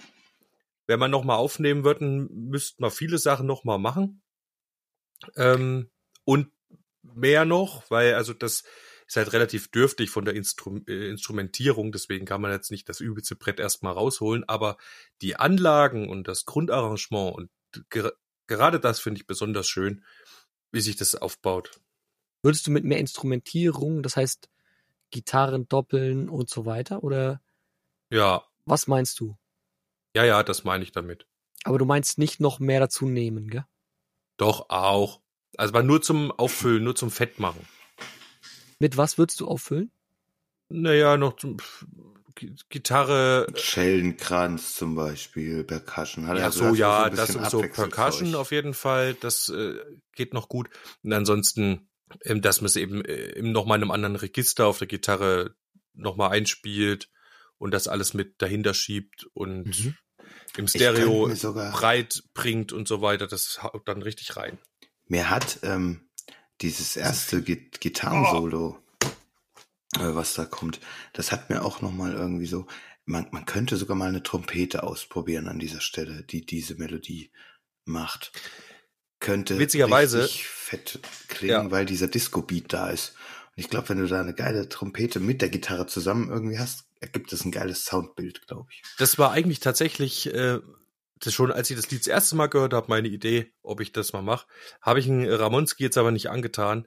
[0.86, 4.22] Wenn man nochmal aufnehmen würden, müsste man viele Sachen nochmal machen.
[5.36, 5.90] Ähm,
[6.24, 6.50] und
[7.02, 8.64] mehr noch, weil also das
[9.06, 13.00] ist halt relativ dürftig von der Instru äh, Instrumentierung, deswegen kann man jetzt nicht das
[13.00, 14.76] übelste Brett erstmal rausholen, aber
[15.22, 17.50] die Anlagen und das Grundarrangement und
[17.90, 18.12] ger
[18.48, 20.04] gerade das finde ich besonders schön,
[20.72, 21.80] wie sich das aufbaut.
[22.42, 24.48] Würdest du mit mehr Instrumentierung, das heißt
[25.10, 27.02] Gitarren doppeln und so weiter?
[27.02, 27.40] Oder
[28.10, 29.36] Ja, was meinst du?
[30.14, 31.26] ja, ja, das meine ich damit.
[31.64, 33.64] Aber du meinst nicht noch mehr dazu nehmen, gell?
[34.38, 35.20] Doch auch.
[35.56, 37.66] Also war nur zum Auffüllen, nur zum Fettmachen.
[38.78, 39.90] Mit was würdest du auffüllen?
[40.68, 41.56] Naja, noch zum
[42.68, 46.26] Gitarre, Schellenkranz zum Beispiel, Percussion.
[46.26, 47.60] Hat er Ja, also so, das ist ja, das und so.
[47.60, 49.74] Percussion auf jeden Fall, das äh,
[50.14, 50.68] geht noch gut.
[51.02, 51.88] Und ansonsten,
[52.24, 55.54] ähm, dass man es eben äh, nochmal in einem anderen Register auf der Gitarre
[55.94, 57.08] nochmal einspielt
[57.58, 59.94] und das alles mit dahinter schiebt und Mhm.
[60.58, 61.28] im Stereo
[61.72, 64.58] breit bringt und so weiter, das haut dann richtig rein.
[65.08, 66.02] mir hat ähm,
[66.60, 68.85] dieses erste Gi Gitarrensolo, äh,
[70.00, 70.80] was da kommt,
[71.12, 72.66] das hat mir auch nochmal irgendwie so,
[73.04, 77.30] man, man könnte sogar mal eine Trompete ausprobieren an dieser Stelle, die diese Melodie
[77.84, 78.32] macht.
[79.20, 81.70] Könnte Witzigerweise- fett klingen, Ja.
[81.70, 83.14] weil dieser Disco-Beat da ist.
[83.56, 86.84] Und ich glaube, wenn du da eine geile Trompete mit der Gitarre zusammen irgendwie hast,
[87.00, 88.82] ergibt es ein geiles Soundbild, glaube ich.
[88.98, 90.58] Das war eigentlich tatsächlich äh,
[91.20, 93.92] das schon, als ich das Lied das erste Mal gehört habe, meine Idee, ob ich
[93.92, 94.46] das mal mache.
[94.82, 96.86] Habe ich einen Ramonski jetzt aber nicht angetan.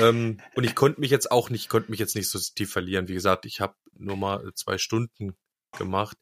[0.00, 3.08] Ähm, und ich konnte mich jetzt auch nicht, konnte mich jetzt nicht so tief verlieren.
[3.08, 5.36] Wie gesagt, ich habe nur mal zwei Stunden
[5.76, 6.16] gemacht.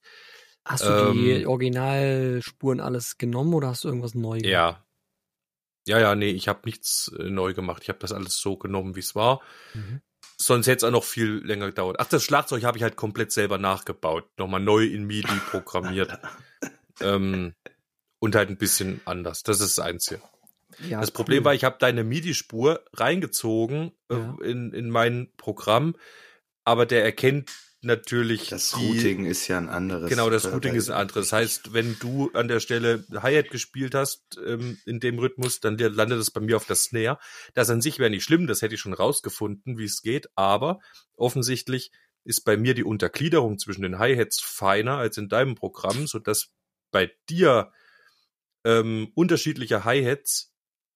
[0.64, 4.44] Hast du die Ähm, Originalspuren alles genommen oder hast du irgendwas neu gemacht?
[4.44, 4.86] Ja.
[5.86, 7.82] Ja, ja, nee, ich habe nichts äh, neu gemacht.
[7.82, 9.40] Ich habe das alles so genommen, wie es war.
[9.74, 10.00] Mhm.
[10.36, 11.96] Sonst hätte es auch noch viel länger gedauert.
[11.98, 14.28] Ach, das Schlagzeug habe ich halt komplett selber nachgebaut.
[14.38, 16.18] Nochmal neu in MIDI programmiert.
[17.00, 17.54] ähm,
[18.20, 19.42] und halt ein bisschen anders.
[19.42, 20.22] Das ist das Einzige.
[20.88, 21.44] Ja, das Problem cool.
[21.46, 24.36] war, ich habe deine MIDI-Spur reingezogen äh, Ja.
[24.42, 25.96] in, in mein Programm,
[26.64, 27.50] aber der erkennt
[27.84, 30.08] natürlich Das die, Routing ist ja ein anderes.
[30.08, 31.30] Genau, das äh, Routing ist ein anderes.
[31.30, 35.76] Das heißt, wenn du an der Stelle Hi-Hat gespielt hast ähm, in dem Rhythmus, dann
[35.76, 37.18] landet es bei mir auf der Snare.
[37.54, 40.78] Das an sich wäre nicht schlimm, das hätte ich schon rausgefunden, wie es geht, aber
[41.16, 41.90] offensichtlich
[42.24, 46.50] ist bei mir die Untergliederung zwischen den Hi-Hats feiner als in deinem Programm, sodass
[46.92, 47.72] bei dir
[48.64, 50.51] ähm, unterschiedliche Hi-Hats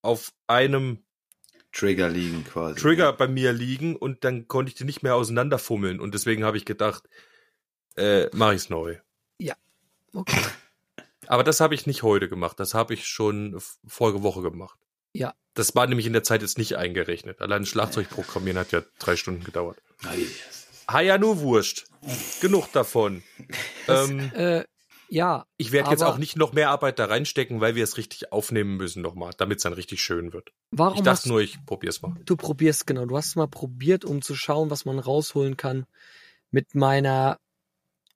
[0.07, 1.05] auf einem
[1.73, 2.81] Trigger liegen quasi.
[2.81, 6.57] Trigger bei mir liegen und dann konnte ich die nicht mehr auseinanderfummeln und deswegen habe
[6.57, 7.05] ich gedacht,
[7.97, 8.97] äh, mache ich's neu.
[10.17, 10.41] Okay.
[11.29, 12.59] Aber das habe ich nicht heute gemacht.
[12.61, 14.79] Das habe ich schon vorige Woche gemacht.
[15.13, 15.35] Ja.
[15.55, 17.41] Das war nämlich in der Zeit jetzt nicht eingerechnet.
[17.41, 19.83] Allein Schlagzeug programmieren hat ja drei Stunden gedauert.
[20.17, 20.67] Yes.
[20.89, 21.87] Ha ja, nur wurscht.
[22.41, 23.23] Genug davon.
[23.89, 24.65] ähm, Äh,
[25.09, 28.33] ja, ich werde jetzt auch nicht noch mehr Arbeit da reinstecken, weil wir es richtig
[28.33, 30.53] aufnehmen müssen nochmal, damit es dann richtig schön wird.
[30.71, 32.15] warum Ich dachte nur, ich probier's mal.
[32.25, 35.87] du probierst genau, du hast es mal probiert, um zu schauen, was man rausholen kann
[36.51, 37.39] mit meiner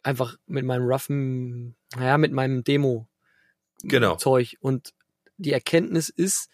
[0.03, 3.07] einfach mit meinem roughen, naja, mit meinem Demo
[3.83, 4.16] Genau.
[4.16, 4.92] Zeug und
[5.37, 6.50] die Erkenntnis ist,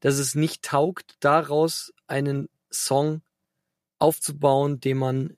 [0.00, 3.22] dass es nicht taugt, daraus einen Song
[3.98, 5.36] aufzubauen, den man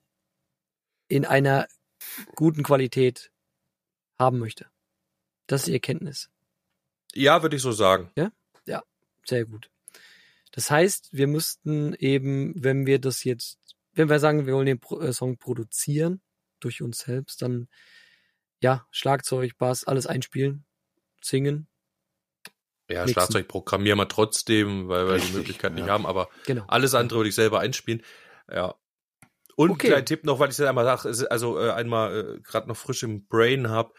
[1.07, 1.67] in einer
[2.35, 3.31] guten Qualität
[4.19, 4.67] haben möchte.
[5.47, 6.29] Das ist die Erkenntnis.
[7.15, 8.11] Ja, würde ich so sagen.
[9.29, 9.69] Sehr gut.
[10.51, 13.59] Das heißt, wir müssten eben, wenn wir das jetzt,
[13.93, 16.21] wenn wir sagen, wir wollen den Pro äh, Song produzieren
[16.59, 17.67] durch uns selbst, dann
[18.59, 20.65] ja, Schlagzeug, Bass, alles einspielen,
[21.21, 21.67] singen.
[22.89, 23.13] Ja, Mixen.
[23.13, 25.93] Schlagzeug programmieren wir trotzdem, weil wir Richtig, die Möglichkeit nicht ja.
[25.93, 26.65] haben, aber Genau.
[26.67, 28.01] alles andere würde ich selber einspielen.
[28.51, 28.75] Ja.
[29.59, 29.87] Und Okay.
[29.87, 33.03] kleinen Tipp noch, weil ich es einmal sage, also äh, einmal äh, gerade noch frisch
[33.03, 33.91] im Brain habe,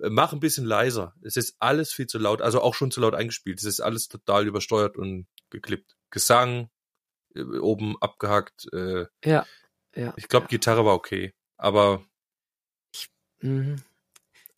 [0.00, 1.12] äh, mach ein bisschen leiser.
[1.22, 3.58] Es ist alles viel zu laut, also auch schon zu laut eingespielt.
[3.58, 5.96] Es ist alles total übersteuert und geklippt.
[6.10, 6.70] Gesang
[7.34, 8.72] äh, oben abgehackt.
[8.72, 9.44] Äh, Ja.
[9.96, 10.14] Ja.
[10.16, 12.04] ich glaube, Gitarre war okay, aber
[13.40, 13.82] Mhm.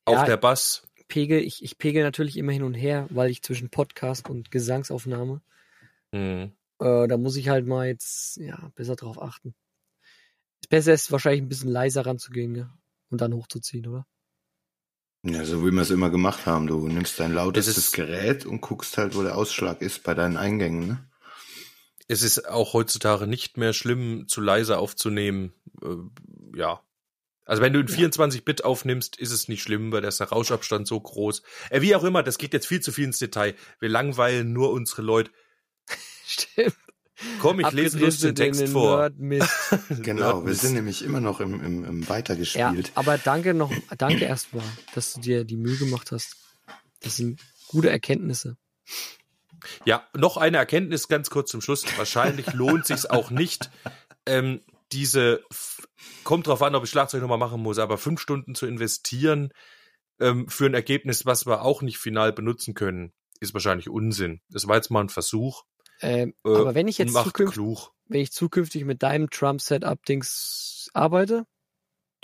[0.04, 0.86] auch Ja, der Bass.
[1.08, 5.40] Pegel, ich, ich pegel natürlich immer hin und her, weil ich zwischen Podcast und Gesangsaufnahme,
[6.14, 6.52] Hm.
[6.80, 9.54] äh, da muss ich halt mal jetzt, ja, besser drauf achten.
[10.68, 12.70] Beste ist wahrscheinlich ein bisschen leiser ranzugehen, gell?
[13.10, 14.06] Und dann hochzuziehen, oder?
[15.22, 16.66] Ja, so wie wir es immer gemacht haben.
[16.66, 20.86] Du nimmst dein lautestes Gerät und guckst halt, wo der Ausschlag ist bei deinen Eingängen,
[20.86, 21.10] ne?
[22.08, 25.52] Es ist auch heutzutage nicht mehr schlimm, zu leise aufzunehmen.
[25.80, 26.82] Äh, ja.
[27.44, 30.88] Also wenn du in 24-Bit aufnimmst, ist es nicht schlimm, weil da ist der Rauschabstand
[30.88, 31.42] so groß.
[31.68, 33.54] Äh, wie auch immer, das geht jetzt viel zu viel ins Detail.
[33.78, 35.30] Wir langweilen nur unsere Leute.
[36.26, 36.74] Stimmt.
[37.40, 39.10] Komm, ich lese bloß den Text den vor.
[39.88, 42.92] Genau, wir sind nämlich immer noch im, im, im Ja, Weitergespielt.
[42.94, 46.36] aber danke noch, danke erstmal, dass du dir die Mühe gemacht hast.
[47.00, 48.56] Das sind gute Erkenntnisse.
[49.84, 51.84] Ja, noch eine Erkenntnis ganz kurz zum Schluss.
[51.98, 53.70] Wahrscheinlich lohnt sich's auch nicht,
[54.26, 54.60] ähm,
[54.92, 55.44] diese,
[56.24, 59.52] kommt drauf an, ob ich Schlagzeug nochmal machen muss, aber fünf Stunden zu investieren
[60.20, 64.40] ähm, für ein Ergebnis, was wir auch nicht final benutzen können, ist wahrscheinlich Unsinn.
[64.50, 65.64] Das war jetzt mal ein Versuch.
[66.00, 67.92] Ähm, Äh, aber wenn ich jetzt zukünftig, klug.
[68.06, 71.46] wenn ich zukünftig mit deinem Trump-Setup-Dings arbeite,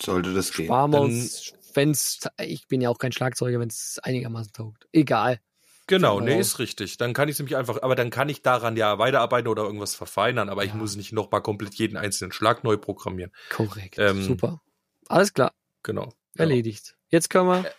[0.01, 0.67] Sollte das gehen.
[0.67, 4.87] sparen wir uns, wenn's, ich bin ja auch kein Schlagzeuger, wenn es einigermaßen taugt.
[4.93, 5.41] Egal.
[5.89, 6.97] Genau, nee, ist richtig.
[6.97, 10.49] Dann kann ich nämlich einfach, aber dann kann ich daran ja weiterarbeiten oder irgendwas verfeinern,
[10.49, 10.77] aber ich Ja.
[10.77, 13.31] muss nicht nochmal komplett jeden einzelnen Schlag neu programmieren.
[13.51, 13.97] Korrekt.
[13.99, 14.61] Ähm, Super.
[15.09, 15.53] Alles klar.
[15.85, 16.13] Genau.
[16.37, 16.97] Erledigt.
[17.09, 17.71] Jetzt können wir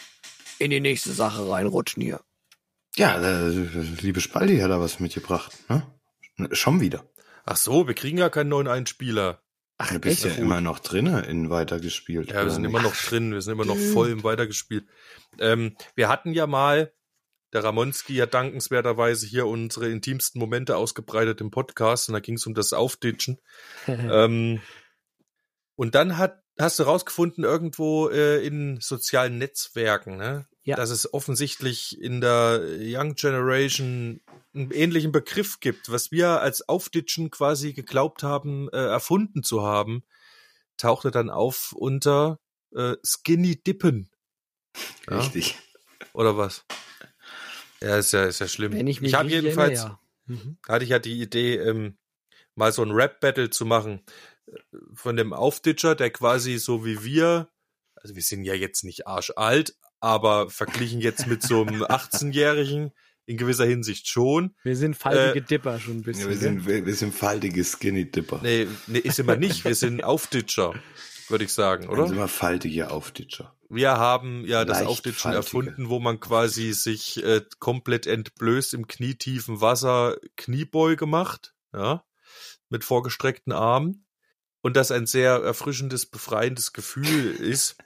[0.57, 2.21] in die nächste Sache reinrutschen hier.
[2.97, 3.49] Ja, der
[4.01, 5.83] liebe Spaldi hat da was mitgebracht, ne?
[6.51, 7.07] Schon wieder.
[7.45, 9.43] Ach so, wir kriegen ja keinen neuen Einspieler.
[9.77, 12.31] Ach, Du bist ja immer noch drinne in weitergespielt.
[12.31, 12.71] Ja, wir sind nicht?
[12.71, 14.87] immer noch drin, wir sind immer noch voll im Weitergespielt.
[15.37, 16.91] Ähm, wir hatten ja mal,
[17.53, 22.47] der Ramonski hat dankenswerterweise hier unsere intimsten Momente ausgebreitet im Podcast und da ging es
[22.47, 23.39] um das Aufditschen.
[23.87, 24.59] ähm,
[25.75, 30.47] und dann hat, hast du rausgefunden, irgendwo äh, in sozialen Netzwerken, ne?
[30.67, 30.75] Ja.
[30.75, 34.19] dass es offensichtlich in der Young Generation
[34.53, 40.03] einen ähnlichen Begriff gibt, was wir als Aufditschen quasi geglaubt haben, äh, erfunden zu haben,
[40.75, 42.41] tauchte dann auf unter
[42.75, 44.09] äh, Skinny Dippen.
[45.09, 45.19] Ja?
[45.19, 45.55] Richtig.
[46.11, 46.65] Oder was?
[47.81, 48.73] Ja, ist ja, ist ja schlimm.
[48.73, 50.35] Wenn ich mich habe jedenfalls, erinnere, ja.
[50.35, 50.57] Mhm.
[50.67, 51.97] hatte ich ja die Idee, ähm,
[52.55, 54.03] mal so ein Rap-Battle zu machen
[54.47, 54.57] äh,
[54.93, 57.47] von dem Aufditscher, der quasi so wie wir,
[57.95, 62.91] also wir sind ja jetzt nicht arschalt, aber verglichen jetzt mit so einem 18-Jährigen
[63.25, 64.55] in gewisser Hinsicht schon.
[64.63, 66.23] Wir sind faltige Dipper schon ein bisschen.
[66.23, 66.49] Ja, wir, gell?
[66.49, 68.39] sind, wir, wir sind faltige Skinny Dipper.
[68.41, 70.73] Nee, nee, ist immer nicht, wir sind Aufditscher,
[71.27, 72.09] würde ich sagen, sind oder?
[72.09, 73.53] wir faltige Aufditscher.
[73.69, 75.37] Wir haben ja das Leicht Aufditschen faltige.
[75.37, 82.05] erfunden, wo man quasi sich äh, komplett entblößt im knietiefen Wasser Kniebeuge macht, ja,
[82.69, 84.05] mit vorgestreckten Armen.
[84.61, 87.77] Und das ein sehr erfrischendes, befreiendes Gefühl ist.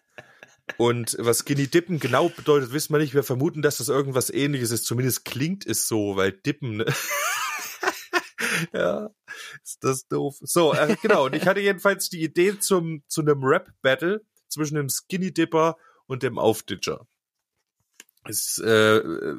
[0.78, 3.14] Und was Skinny Dippen genau bedeutet, wissen wir nicht.
[3.14, 4.86] Wir vermuten, dass das irgendwas ähnliches ist.
[4.86, 6.86] Zumindest klingt es so, weil Dippen, ne?
[8.74, 9.10] ja,
[9.64, 10.38] ist das doof.
[10.42, 11.26] So, äh, genau.
[11.26, 16.24] Und ich hatte jedenfalls die Idee zum, zu einem Rap-Battle zwischen dem Skinny Dipper und
[16.24, 17.08] dem Aufditcher.
[18.28, 19.36] Äh, äh,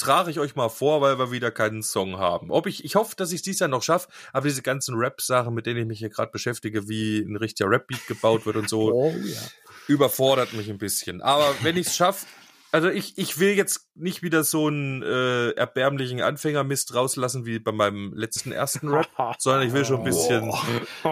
[0.00, 2.50] trage ich euch mal vor, weil wir wieder keinen Song haben.
[2.50, 5.54] Ob ich, ich hoffe, dass ich es dieses Jahr noch schaffe, aber diese ganzen Rap-Sachen,
[5.54, 8.92] mit denen ich mich hier gerade beschäftige, wie ein richtiger Rap-Beat gebaut wird und so,
[8.94, 9.40] Oh ja.
[9.86, 11.22] überfordert mich ein bisschen.
[11.22, 12.26] Aber wenn ich es schaffe,
[12.72, 17.72] also ich, ich will jetzt nicht wieder so einen äh, erbärmlichen Anfängermist rauslassen wie bei
[17.72, 19.08] meinem letzten ersten Rap,
[19.38, 20.52] sondern ich will schon ein bisschen,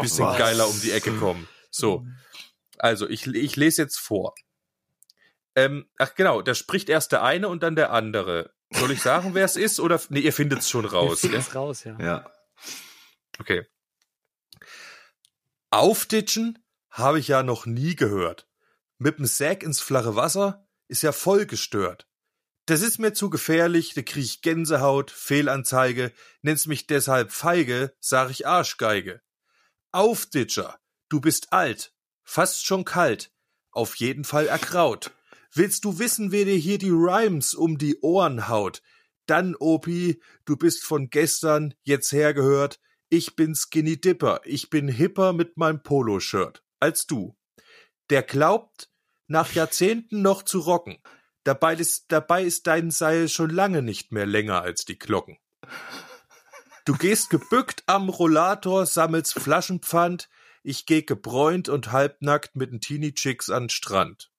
[0.00, 0.38] bisschen Was?
[0.38, 1.48] geiler um die Ecke kommen.
[1.70, 2.06] So,
[2.78, 4.34] also ich, ich lese jetzt vor.
[5.56, 8.52] Ähm, ach genau, da spricht erst der eine und dann der andere.
[8.70, 9.80] Soll ich sagen, wer es ist?
[9.80, 11.22] Oder nee, ihr findet es schon raus.
[11.22, 11.40] Wir gell?
[11.40, 11.98] finden's raus, ja.
[11.98, 12.30] Ja.
[13.38, 13.66] Okay.
[15.70, 16.58] Aufditschen
[16.90, 18.48] habe ich ja noch nie gehört.
[18.98, 22.08] Mit dem Sack ins flache Wasser ist ja voll gestört.
[22.66, 28.30] Das ist mir zu gefährlich, da krieg ich Gänsehaut, Fehlanzeige, nennst mich deshalb feige, sag
[28.30, 29.22] ich Arschgeige.
[29.90, 30.78] Aufditscher,
[31.08, 33.32] du bist alt, fast schon kalt,
[33.70, 35.12] auf jeden Fall erkraut.
[35.52, 38.82] Willst du wissen, wer dir hier die Rhymes um die Ohren haut?
[39.26, 42.80] Dann, Opi, du bist von gestern jetzt hergehört.
[43.08, 44.40] Ich bin Skinny Dipper.
[44.44, 47.36] Ich bin hipper mit meinem Poloshirt als du.
[48.10, 48.90] Der glaubt,
[49.26, 50.98] nach Jahrzehnten noch zu rocken.
[51.44, 55.38] Dabei ist, dabei ist dein Seil schon lange nicht mehr länger als die Glocken.
[56.84, 60.28] Du gehst gebückt am Rollator, sammelst Flaschenpfand.
[60.62, 64.30] Ich geh gebräunt und halbnackt mit den Teenie-Chicks an den Strand.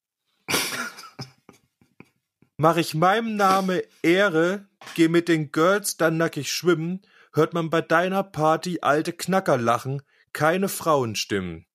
[2.61, 7.79] Mach ich meinem Name Ehre, geh mit den Girls dann nackig schwimmen, hört man bei
[7.79, 10.01] deiner Party alte Knacker lachen,
[10.33, 11.65] keine Frauenstimmen.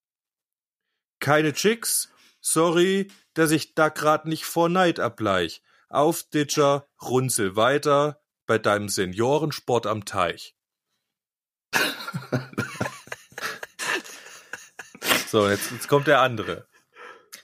[1.19, 2.09] Keine Chicks?
[2.39, 5.63] Sorry, dass ich da grad nicht vor Neid ableich.
[5.89, 10.55] Auf, Ditcher, runzel weiter bei deinem Seniorensport am Teich.
[15.29, 16.67] so, jetzt, jetzt kommt der andere.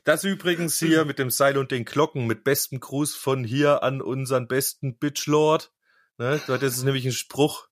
[0.03, 4.01] Das übrigens hier mit dem Seil und den Glocken mit bestem Gruß von hier an
[4.01, 5.71] unseren besten Bitchlord.
[6.17, 7.67] Ne, das ist nämlich ein Spruch,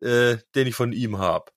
[0.00, 1.52] äh, den ich von ihm hab.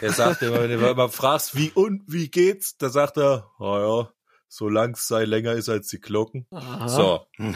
[0.00, 4.10] Er sagt immer, wenn du immer fragst, wie und wie geht's, da sagt er, naja,
[4.48, 6.46] solange es sei länger ist als die Glocken.
[6.50, 6.88] Aha.
[6.88, 7.26] So,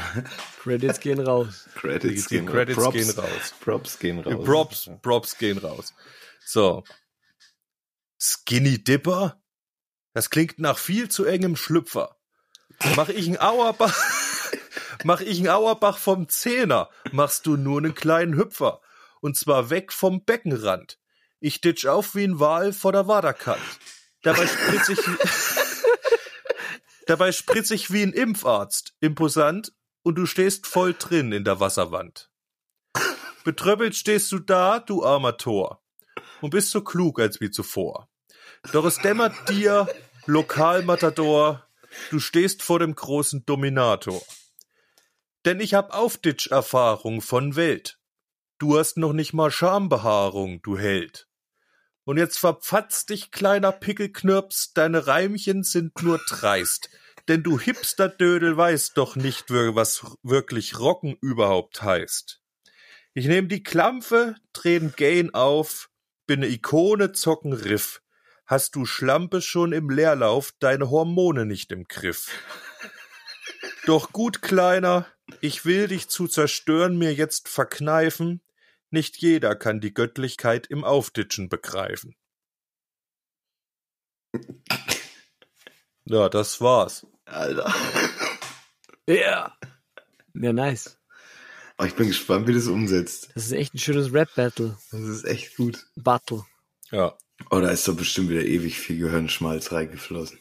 [0.63, 1.69] Credits gehen raus.
[1.75, 3.55] Credits, die gehen, Credits Props, gehen raus.
[3.61, 4.45] Props gehen Die raus.
[4.45, 5.95] Props, Props gehen raus.
[6.45, 6.85] So.
[8.19, 9.41] Skinny Dipper?
[10.15, 12.17] Das klingt nach viel zu engem Schlüpfer.
[12.97, 13.95] Mach ich einen Auerbach,
[15.05, 18.81] mach ich einen Auerbach vom Zehner, machst du nur einen kleinen Hüpfer.
[19.21, 20.99] Und zwar weg vom Beckenrand.
[21.41, 23.61] Ich ditch auf wie ein Wal vor der Waderkant.
[24.23, 25.01] Dabei spritz ich,
[27.07, 28.95] dabei spritz ich wie ein Impfarzt.
[29.01, 29.73] Imposant.
[30.03, 32.31] Und du stehst voll drin in der Wasserwand.
[33.43, 35.83] Betröppelt stehst du da, du armer Tor,
[36.41, 38.09] und bist so klug als wie zuvor.
[38.73, 39.87] Doch es dämmert dir,
[40.27, 41.67] Lokalmatador,
[42.11, 44.23] du stehst vor dem großen Dominator.
[45.45, 47.99] Denn ich hab Aufditsch-Erfahrung von Welt.
[48.59, 51.29] Du hast noch nicht mal Schambehaarung, du Held.
[52.05, 56.91] Und jetzt verpfatzt dich, kleiner Pickelknirps, deine Reimchen sind nur dreist.
[57.29, 62.41] Denn du Hipsterdödel weißt doch nicht, was wirklich Rocken überhaupt heißt.
[63.15, 65.89] Ich nehm die Klampfe, dreh'n Gain auf,
[66.27, 68.03] bin ne Ikone, zocken Riff.
[68.47, 72.31] Hast du Schlampe schon im Leerlauf, deine Hormone nicht im Griff.
[73.87, 75.07] Doch gut, Kleiner,
[75.41, 78.43] ich will dich zu zerstören mir jetzt verkneifen.
[78.91, 82.17] Nicht jeder kann die Göttlichkeit im Aufditschen begreifen.
[86.05, 87.07] Ja, das war's.
[87.25, 87.75] Alter.
[89.07, 89.57] Ja.
[90.35, 90.99] Ja, nice.
[91.79, 93.31] Oh, ich bin gespannt, wie das umsetzt.
[93.35, 94.79] Das ist echt ein schönes Rap-Battle.
[94.91, 95.87] Das ist echt gut.
[95.97, 96.45] Battle.
[96.91, 97.17] Ja.
[97.51, 100.39] Oh, da ist doch bestimmt wieder ewig viel Gehirnschmalz reingeflossen.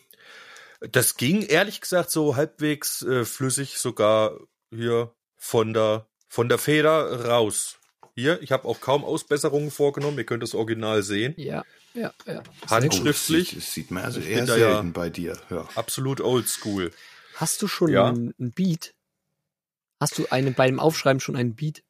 [0.91, 4.37] Das ging ehrlich gesagt so halbwegs äh, flüssig sogar
[4.69, 7.77] hier von der von der Feder raus.
[8.15, 10.17] Hier, ich habe auch kaum Ausbesserungen vorgenommen.
[10.17, 11.33] Ihr könnt das Original sehen.
[11.37, 12.43] Ja, ja, ja.
[12.69, 15.37] Handschriftlich, Oh, das, sieht, das sieht man also Ich eher selten ja- bei dir.
[15.49, 15.67] Ja.
[15.75, 16.91] absolut oldschool.
[17.35, 18.07] Hast du schon Ja.
[18.09, 18.93] einen, einen Beat?
[19.99, 21.83] Hast du einen, bei dem Aufschreiben schon einen Beat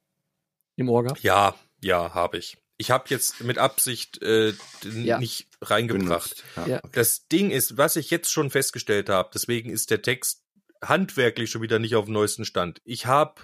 [0.76, 1.22] im Ohr gehabt?
[1.24, 2.58] Ja, ja, habe ich.
[2.84, 4.54] Ich habe jetzt mit Absicht äh,
[4.84, 5.18] Ja.
[5.18, 6.44] nicht reingebracht.
[6.68, 6.82] Ja.
[6.92, 10.44] Das Ding ist, was ich jetzt schon festgestellt habe, deswegen ist der Text
[10.84, 12.82] handwerklich schon wieder nicht auf dem neuesten Stand.
[12.84, 13.42] Ich habe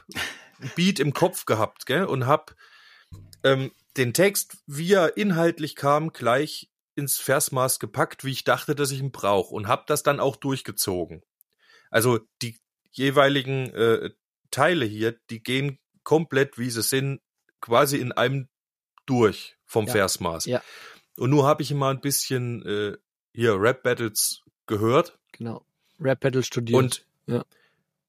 [0.75, 2.53] Beat im Kopf gehabt, gell, und habe
[3.45, 8.91] ähm, den Text, wie er inhaltlich kam, gleich ins Versmaß gepackt, wie ich dachte, dass
[8.91, 11.21] ich ihn brauche, und habe das dann auch durchgezogen.
[11.89, 12.57] Also die
[12.91, 14.09] jeweiligen äh,
[14.51, 17.21] Teile hier, die gehen komplett, wie sie sind,
[17.61, 18.49] quasi in einem
[19.09, 19.91] durch vom Ja.
[19.93, 20.45] Versmaß.
[20.45, 20.61] Ja.
[21.17, 22.97] Und nur habe ich immer ein bisschen äh,
[23.33, 25.65] hier Rap-Battles gehört Genau.
[25.99, 26.77] Rap-Battle studiert.
[26.77, 27.43] und, Ja.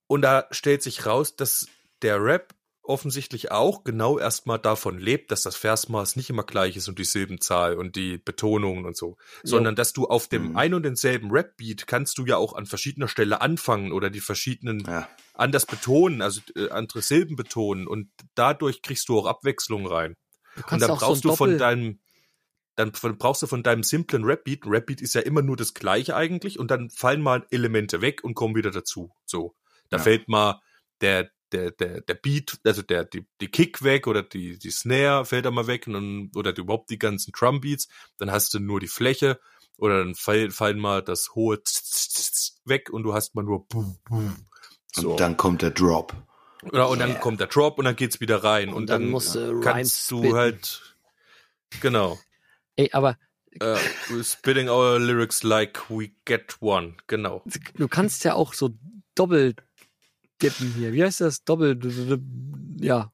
[0.06, 1.66] und da stellt sich raus, dass
[2.02, 6.88] der Rap offensichtlich auch genau erstmal davon lebt, dass das Versmaß nicht immer gleich ist
[6.88, 10.56] und die Silbenzahl und die Betonungen und so, sondern dass du auf dem Mhm.
[10.56, 14.80] ein und denselben Rap-Beat kannst du ja auch an verschiedener Stelle anfangen oder die verschiedenen
[14.86, 15.08] Ja.
[15.34, 20.16] anders betonen, also äh, andere Silben betonen und dadurch kriegst du auch Abwechslung rein.
[20.68, 22.00] Du Und dann auch brauchst so du von deinem,
[22.76, 26.16] dann von- brauchst du von deinem simplen Rap-Beat, Rap-Beat ist ja immer nur das gleiche
[26.16, 29.12] eigentlich und dann fallen mal Elemente weg und kommen wieder dazu.
[29.26, 29.54] So.
[29.88, 30.02] Da Ja.
[30.02, 30.60] fällt mal
[31.00, 35.24] der, der, der, der Beat, also der, die, die Kick weg oder die, die Snare
[35.24, 37.88] fällt da mal weg und dann, oder überhaupt die ganzen Drum-Beats,
[38.18, 39.40] dann hast du nur die Fläche
[39.76, 41.58] oder dann fall, fallen mal das hohe
[42.64, 44.46] weg und du hast mal nur Boom, Boom.
[44.92, 45.12] So.
[45.12, 46.14] Und dann kommt der Drop.
[46.62, 48.68] Oder, und dann kommt der Drop und dann geht's wieder rein.
[48.68, 50.94] Und, Und dann dann, musst du kannst du halt,
[51.80, 52.18] genau.
[52.76, 53.16] Ey, aber
[53.58, 56.94] we're spitting our lyrics like we get one.
[57.06, 57.42] Genau.
[57.74, 58.70] Du kannst ja auch so
[59.14, 59.54] doppel
[60.42, 60.92] dippen hier.
[60.92, 61.44] Wie heißt das?
[61.44, 61.78] Doppel,
[62.80, 63.12] ja.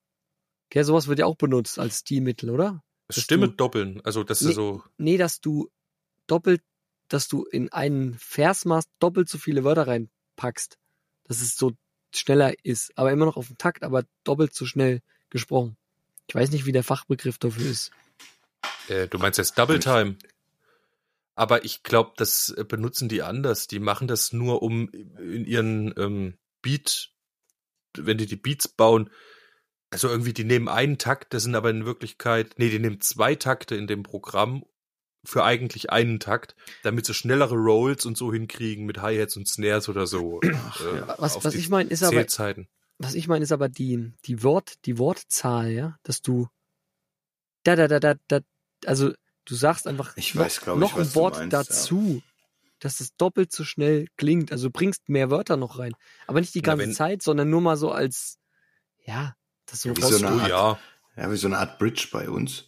[0.70, 2.82] Okay, sowas wird ja auch benutzt als Stilmittel, oder?
[3.08, 4.00] Dass Stimme du- doppeln.
[4.04, 4.50] Also, das Nee.
[4.50, 4.82] ist so.
[4.98, 5.70] Nee, dass du
[6.26, 6.62] doppelt,
[7.08, 10.76] dass du in einen Versmaß doppelt so viele Wörter reinpackst.
[11.24, 11.72] Dass es so
[12.18, 12.96] schneller ist.
[12.96, 15.00] Aber immer noch auf dem Takt, aber doppelt so schnell
[15.30, 15.76] gesprochen.
[16.28, 17.90] Ich weiß nicht, wie der Fachbegriff dafür ist.
[18.88, 20.16] Äh, du meinst jetzt Double Time.
[21.34, 23.66] Aber ich glaube, das äh, benutzen die anders.
[23.66, 27.10] Die machen das nur, um in ihren ähm, Beat,
[27.96, 29.10] wenn die die Beats bauen,
[29.90, 33.34] also irgendwie, die nehmen einen Takt, das sind aber in Wirklichkeit, nee, die nehmen zwei
[33.34, 34.64] Takte in dem Programm
[35.26, 39.88] für eigentlich einen Takt, damit sie schnellere Rolls und so hinkriegen mit Hi-Hats und Snares
[39.88, 40.40] oder so.
[40.42, 40.52] äh,
[41.18, 42.24] Was, was ich meine, ist aber,
[42.98, 46.48] was ich meine, ist aber die, die Wort, die Wortzahl, ja, dass du
[47.64, 48.40] da, da, da, da, da,
[48.84, 49.12] also
[49.44, 52.22] du sagst einfach Ich noch, weiß, ich, noch was ein Wort meinst, dazu,
[52.78, 54.52] dass es doppelt so schnell klingt.
[54.52, 55.92] Also du bringst mehr Wörter noch rein.
[56.26, 58.38] Aber nicht die Na, ganze wenn- Zeit, sondern nur mal so als,
[59.04, 59.34] ja,
[59.66, 60.78] das so Wie so eine Art- ja,
[61.16, 62.64] Ja, wie so eine Art Bridge bei uns.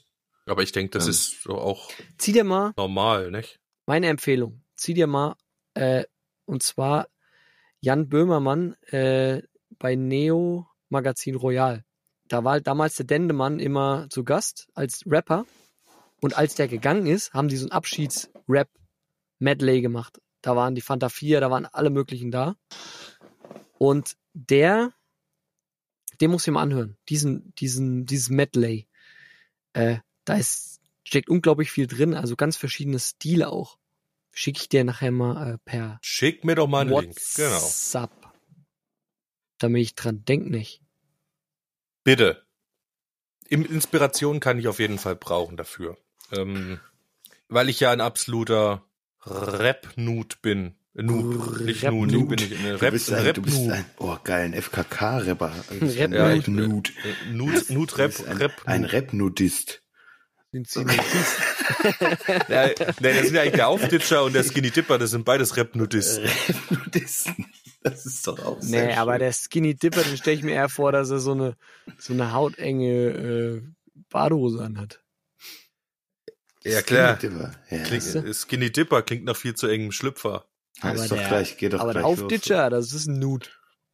[0.49, 1.11] Aber ich denke, das Ähm.
[1.11, 3.59] ist so auch Zieh dir mal normal, nicht?
[3.86, 4.62] meine Empfehlung.
[4.74, 5.36] Zieh dir mal,
[5.74, 6.05] äh,
[6.44, 7.09] und zwar
[7.80, 9.42] Jan Böhmermann äh,
[9.78, 11.84] bei Neo Magazin Royal.
[12.28, 15.46] Da war damals der Dendemann immer zu Gast als Rapper.
[16.20, 20.20] Und als der gegangen ist, haben die so ein Abschieds-Rap-Medley gemacht.
[20.42, 22.57] Da waren die Fanta 4, da waren alle möglichen da.
[23.78, 24.92] Und der,
[26.20, 26.96] den muss ich mal anhören.
[27.09, 28.88] Diesen, diesen, dieses Medley.
[29.72, 29.99] Äh,
[30.29, 33.79] da ist, steckt unglaublich viel drin, also ganz verschiedene Stile auch.
[34.33, 37.18] Schicke ich dir nachher mal äh, per Schick mir doch mal einen Link.
[37.35, 37.51] Genau.
[37.57, 38.11] WhatsApp.
[39.59, 40.83] Damit ich dran denk nicht.
[42.05, 42.47] Bitte.
[43.49, 45.97] Inspiration kann ich auf jeden Fall brauchen dafür.
[46.33, 46.79] Ähm,
[47.49, 48.85] weil ich ja ein absoluter
[49.24, 50.74] Rap-Nut bin.
[50.95, 52.11] Äh, Noob, nicht Rap-Nut.
[52.12, 55.53] Nut, bin ich Du Rap, bist ein, du bist ein, oh geil, ein FKK-Rapper.
[55.70, 55.87] Du.
[55.89, 56.07] Äh,
[56.49, 56.93] Nut, Nut,
[57.70, 58.53] Du Rap, bist ein, Rap.
[58.66, 59.83] ein Rap-Nudist.
[60.51, 60.74] Nicht
[62.49, 65.57] Ja, nee, das sind ja eigentlich der Aufditscher und der Skinny Dipper, das sind beides
[65.57, 66.24] Rap-Nudisten.
[66.24, 67.46] Rap-Nudisten.
[67.82, 69.18] Das ist doch auch sehr Nee, aber schön.
[69.20, 71.57] der Skinny Dipper, den stelle ich mir eher vor, dass er so eine,
[71.99, 73.62] so eine hautenge äh,
[74.11, 75.01] Badehose anhat.
[76.64, 77.16] Ja, klar.
[77.18, 77.53] Skinny Dipper.
[77.70, 78.32] Ja, Klingt, also?
[78.32, 80.46] Skinny Dipper klingt nach viel zu engem Schlüpfer.
[80.80, 82.22] aber ist doch der- gleich, geht doch Aber der gleich los.
[82.24, 83.46] Aufditscher, das ist ein Nude.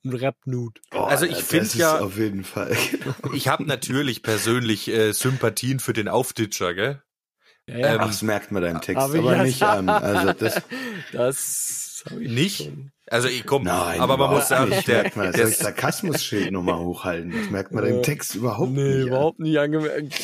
[0.05, 0.81] Ein Rap-Nude.
[0.95, 2.77] Oh, Also ich das find ist ja- auf jeden Fall.
[3.35, 7.03] Ich habe natürlich persönlich äh, Sympathien für den Aufditscher, gell?
[7.67, 9.89] Ja, Ähm, Ach, das merkt man deinem Text aber ja- nicht an.
[9.89, 10.61] Also das,
[11.13, 12.57] das ich Nicht?
[12.65, 12.91] schon.
[13.07, 14.89] Also ich komm, nein, aber man muss sagen, nicht.
[14.89, 17.33] der, merkt man, ich Sarkasmus-Schild nochmal hochhalten?
[17.33, 19.03] Das merkt man deinem Äh, Text überhaupt Nee, nicht.
[19.03, 19.07] an.
[19.09, 20.15] überhaupt nicht angemerkt.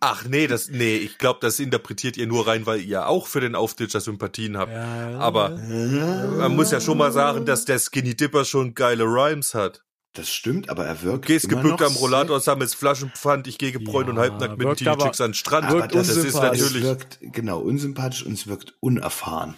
[0.00, 3.40] Ach nee, das nee, ich glaube, das interpretiert ihr nur rein, weil ihr auch für
[3.40, 4.72] den Aufditscher Sympathien habt.
[4.72, 9.54] Ja, Aber man muss ja schon mal sagen, dass der Skinny Dipper schon geile Rhymes
[9.54, 9.84] hat.
[10.14, 13.72] Das stimmt, aber er wirkt Gehst immer gebückt noch am Rollator, sammelst Flaschenpfand, ich gehe
[13.72, 15.66] gebräunt Ja, und halbnackt mit den Teenie-Chicks an den Strand.
[15.66, 16.60] Aber Wirkt das, ist unsympathisch.
[16.60, 19.54] es natürlich, wirkt genau unsympathisch und es wirkt unerfahren.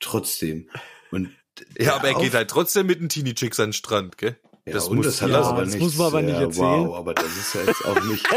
[0.00, 0.70] Trotzdem.
[1.10, 1.30] Und
[1.78, 4.38] ja, aber er geht halt trotzdem mit den Teenie-Chicks an den Strand, gell?
[4.68, 6.86] Ja, das muss das hat ja, er aber das muss man aber nicht erzählen.
[6.86, 8.26] Wow, aber das ist ja jetzt auch nicht.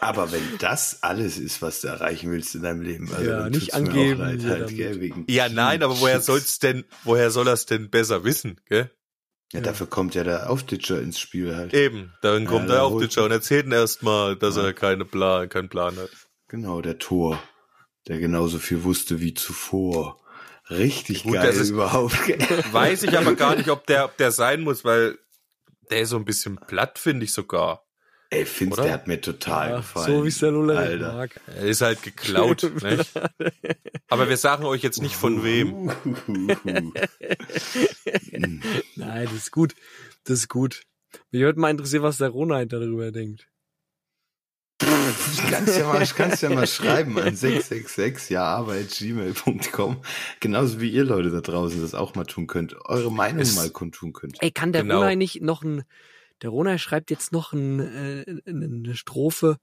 [0.00, 3.52] aber wenn das alles ist, was du erreichen willst in deinem Leben, also Ja, dann
[3.52, 7.48] nicht angeben auch leid, halt, gell, wegen Ja, nein, aber woher soll's denn, woher soll
[7.48, 8.90] er's denn besser wissen, gell?
[9.52, 11.74] Ja, dafür kommt ja der Aufditscher ins Spiel halt.
[11.74, 14.66] Eben, dann kommt Ja, der Aufditscher und erzählt ihn erstmal, dass Ja.
[14.66, 16.10] er keine Plan, keinen Plan hat.
[16.46, 17.42] Genau, der Tor,
[18.06, 20.20] der genauso viel wusste wie zuvor.
[20.70, 22.14] Richtig Gut, geil das ist- überhaupt.
[22.72, 25.18] Weiß ich aber gar nicht, ob der, ob der sein muss, weil
[25.90, 27.84] der ist so ein bisschen platt, finde ich sogar.
[28.32, 28.84] Ey, find's, Oder?
[28.84, 30.06] der hat mir total Ja, gefallen.
[30.06, 31.12] so wie es der nicht Alter.
[31.14, 31.40] mag.
[31.48, 33.10] Er ist halt geklaut, nicht?
[34.06, 35.90] Aber wir sagen euch jetzt nicht von wem.
[38.96, 39.74] Nein, das ist gut.
[40.24, 40.82] Das ist gut.
[41.32, 43.48] Mich würde mal interessieren, was der Ronald darüber denkt.
[45.32, 50.00] Ich kann's ja mal, ich kann's ja mal schreiben an 666 ja bei gmail.com.
[50.40, 52.74] Genauso wie ihr Leute da draußen das auch mal tun könnt.
[52.86, 54.36] Eure Meinung Es- mal kundtun könnt.
[54.42, 54.96] Ey, kann der Genau.
[54.98, 55.82] Ronald nicht noch ein,
[56.42, 59.58] der Ronald schreibt jetzt noch ein, äh, eine Strophe.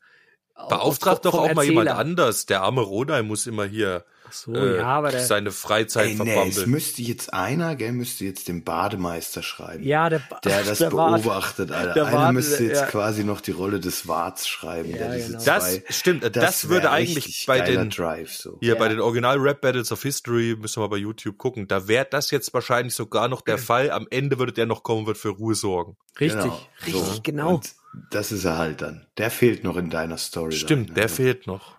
[0.53, 1.99] auf- Beauftragt doch auch mal jemand Erzähler.
[1.99, 2.45] anders.
[2.47, 6.47] Der arme Ronay muss immer hier so, äh, ja, aber der, seine Freizeit Ey, nee,
[6.49, 9.83] es müsste jetzt einer, gell, müsste jetzt den Bademeister schreiben.
[9.83, 11.93] ja, der, Der das der beobachtet, Alter.
[11.93, 12.85] der Einer Wart, müsste jetzt ja.
[12.87, 14.89] quasi noch die Rolle des Warts schreiben.
[14.91, 15.43] Ja, der diese genau.
[15.45, 18.57] das zwei, stimmt, das, das würde eigentlich bei den Drive, so.
[18.61, 18.79] hier Ja.
[18.79, 21.67] bei den Original Rap Battles of History müssen wir mal bei YouTube gucken.
[21.67, 23.91] Da wäre das jetzt wahrscheinlich sogar noch der Fall.
[23.91, 25.97] Am Ende würde der noch kommen, wird für Ruhe sorgen.
[26.19, 26.59] Richtig, Genau.
[26.85, 27.19] richtig, So.
[27.23, 27.55] genau.
[27.55, 27.73] Und
[28.11, 29.05] das ist er halt dann.
[29.17, 30.51] Der fehlt noch in deiner Story.
[30.51, 31.15] Stimmt, dann, der also.
[31.15, 31.75] fehlt noch.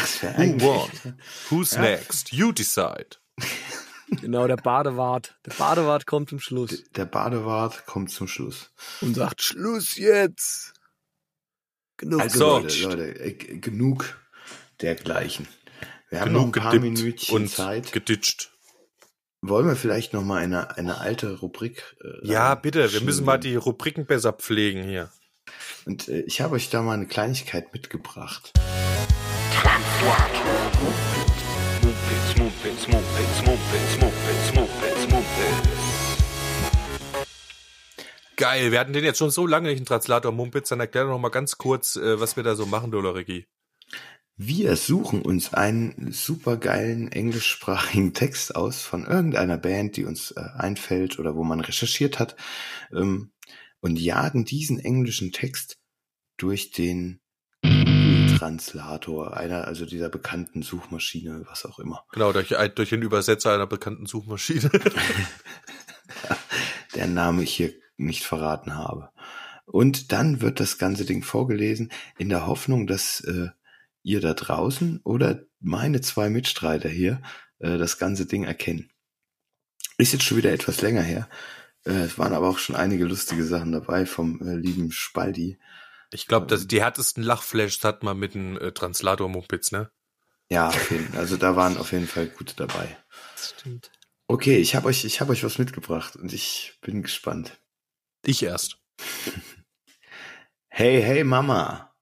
[0.00, 0.62] Das wäre Who eigentlich.
[0.62, 1.18] won?
[1.50, 1.80] Who's Ja.
[1.82, 2.32] next?
[2.32, 3.06] You decide.
[4.20, 5.36] Genau, der Badewart.
[5.44, 8.70] Der Badewart kommt zum Schluss Der Badewart kommt zum Schluss.
[9.00, 10.74] und sagt, Schluss jetzt.
[11.96, 12.58] Genug Also So.
[12.60, 14.16] Leute, Leute, äh, genug
[14.80, 15.48] dergleichen.
[16.08, 17.90] Wir haben Genug noch ein paar Minütchen und Zeit.
[17.90, 18.52] geditscht.
[19.40, 21.96] Wollen wir vielleicht noch mal eine, eine alte Rubrik?
[22.00, 25.10] Äh, Ja, bitte, wir müssen mal die Rubriken besser pflegen hier.
[25.84, 28.52] Und äh, ich habe euch da mal eine Kleinigkeit mitgebracht.
[32.36, 35.86] Mumpitz, Mumpitz, Mumpitz, Mumpitz, Mumpitz, Mumpitz, Mumpitz.
[38.36, 41.10] Geil, wir hatten den jetzt schon so lange nicht, einen Translator Mumpitz, dann erklär doch
[41.10, 43.46] noch mal ganz kurz, äh, was wir da so machen, Doloregi.
[44.36, 51.18] Wir suchen uns einen supergeilen englischsprachigen Text aus von irgendeiner Band, die uns äh, einfällt
[51.18, 52.36] oder wo man recherchiert hat,
[52.92, 53.32] ähm,
[53.80, 55.78] und jagen diesen englischen Text
[56.36, 57.20] durch den
[58.38, 62.04] Google-Translator, einer, also dieser bekannten Suchmaschine, was auch immer.
[62.12, 64.70] Genau, durch, ein- durch den Übersetzer einer bekannten Suchmaschine.
[66.94, 69.10] deren Name ich hier nicht verraten habe.
[69.66, 73.48] Und dann wird das ganze Ding vorgelesen in der Hoffnung, dass äh,
[74.02, 77.20] ihr da draußen oder meine zwei Mitstreiter hier
[77.58, 78.90] äh, das ganze Ding erkennen.
[79.98, 81.28] Ist jetzt schon wieder etwas länger her.
[81.84, 85.58] Äh, es waren aber auch schon einige lustige Sachen dabei vom äh, lieben Spaldi.
[86.10, 89.90] Ich glaube, dass die härtesten Lachflashs hat man mit dem äh, Translator Mumpitz, ne?
[90.48, 92.96] Ja, auf jeden, also da waren auf jeden Fall gute dabei.
[93.34, 93.90] Das stimmt.
[94.28, 97.60] Okay, ich habe euch, ich habe euch was mitgebracht und ich bin gespannt.
[98.24, 98.78] Ich erst.
[100.68, 101.94] Hey, hey Mama,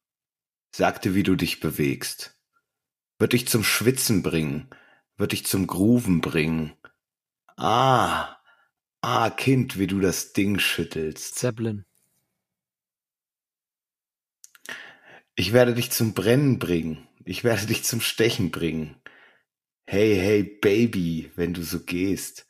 [0.75, 2.39] sagte, wie du dich bewegst.
[3.19, 4.69] Wird dich zum Schwitzen bringen,
[5.17, 6.77] wird dich zum Gruven bringen.
[7.57, 8.37] Ah,
[9.01, 11.37] ah, Kind, wie du das Ding schüttelst.
[11.37, 11.85] Zeppelin.
[15.37, 18.95] Ich werde dich zum Brennen bringen, ich werde dich zum Stechen bringen.
[19.85, 22.47] Hey, hey, Baby, wenn du so gehst.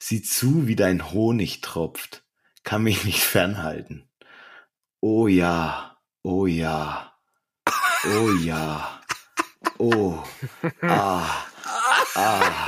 [0.00, 2.24] Sieh zu, wie dein Honig tropft,
[2.64, 4.08] kann mich nicht fernhalten.
[5.00, 7.14] Oh ja, oh ja,
[8.04, 9.00] oh ja,
[9.78, 10.22] oh,
[10.82, 11.46] ah,
[12.14, 12.66] ah.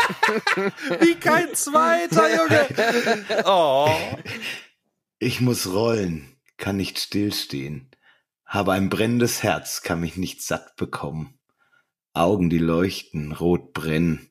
[1.00, 3.26] Wie kein zweiter, Junge.
[3.44, 3.90] Oh.
[5.18, 7.89] Ich muss rollen, kann nicht stillstehen,
[8.50, 11.38] habe ein brennendes Herz, kann mich nicht satt bekommen.
[12.14, 14.28] Augen, die leuchten, rot brennen,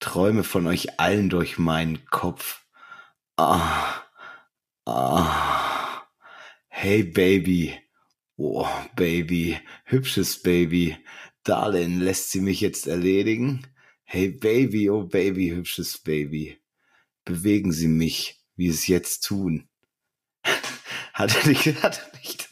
[0.00, 2.66] träume von euch allen durch meinen Kopf.
[3.36, 4.02] Ah,
[4.84, 6.02] ah,
[6.66, 7.78] hey Baby,
[8.36, 8.66] oh
[8.96, 10.96] Baby, hübsches Baby,
[11.44, 13.64] Darling, lässt sie mich jetzt erledigen?
[14.02, 16.60] Hey Baby, oh Baby, hübsches Baby,
[17.24, 19.68] bewegen Sie mich, wie Sie es jetzt tun.
[21.12, 22.45] Hat nicht, hat nicht,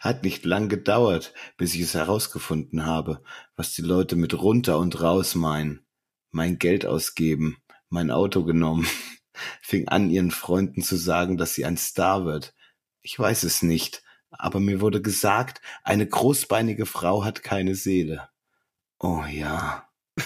[0.00, 3.22] hat nicht lang gedauert, bis ich es herausgefunden habe,
[3.56, 5.86] was die Leute mit runter und raus meinen.
[6.30, 7.56] Mein Geld ausgeben,
[7.88, 8.86] mein Auto genommen,
[9.62, 12.54] fing an, ihren Freunden zu sagen, dass sie ein Star wird.
[13.02, 18.28] Ich weiß es nicht, aber mir wurde gesagt, eine großbeinige Frau hat keine Seele.
[18.98, 19.88] Oh ja.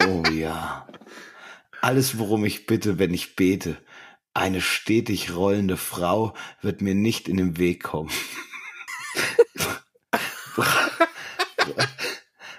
[0.00, 0.86] Oh ja.
[1.82, 3.76] Alles, worum ich bitte, wenn ich bete,
[4.38, 8.10] eine stetig rollende Frau wird mir nicht in den Weg kommen.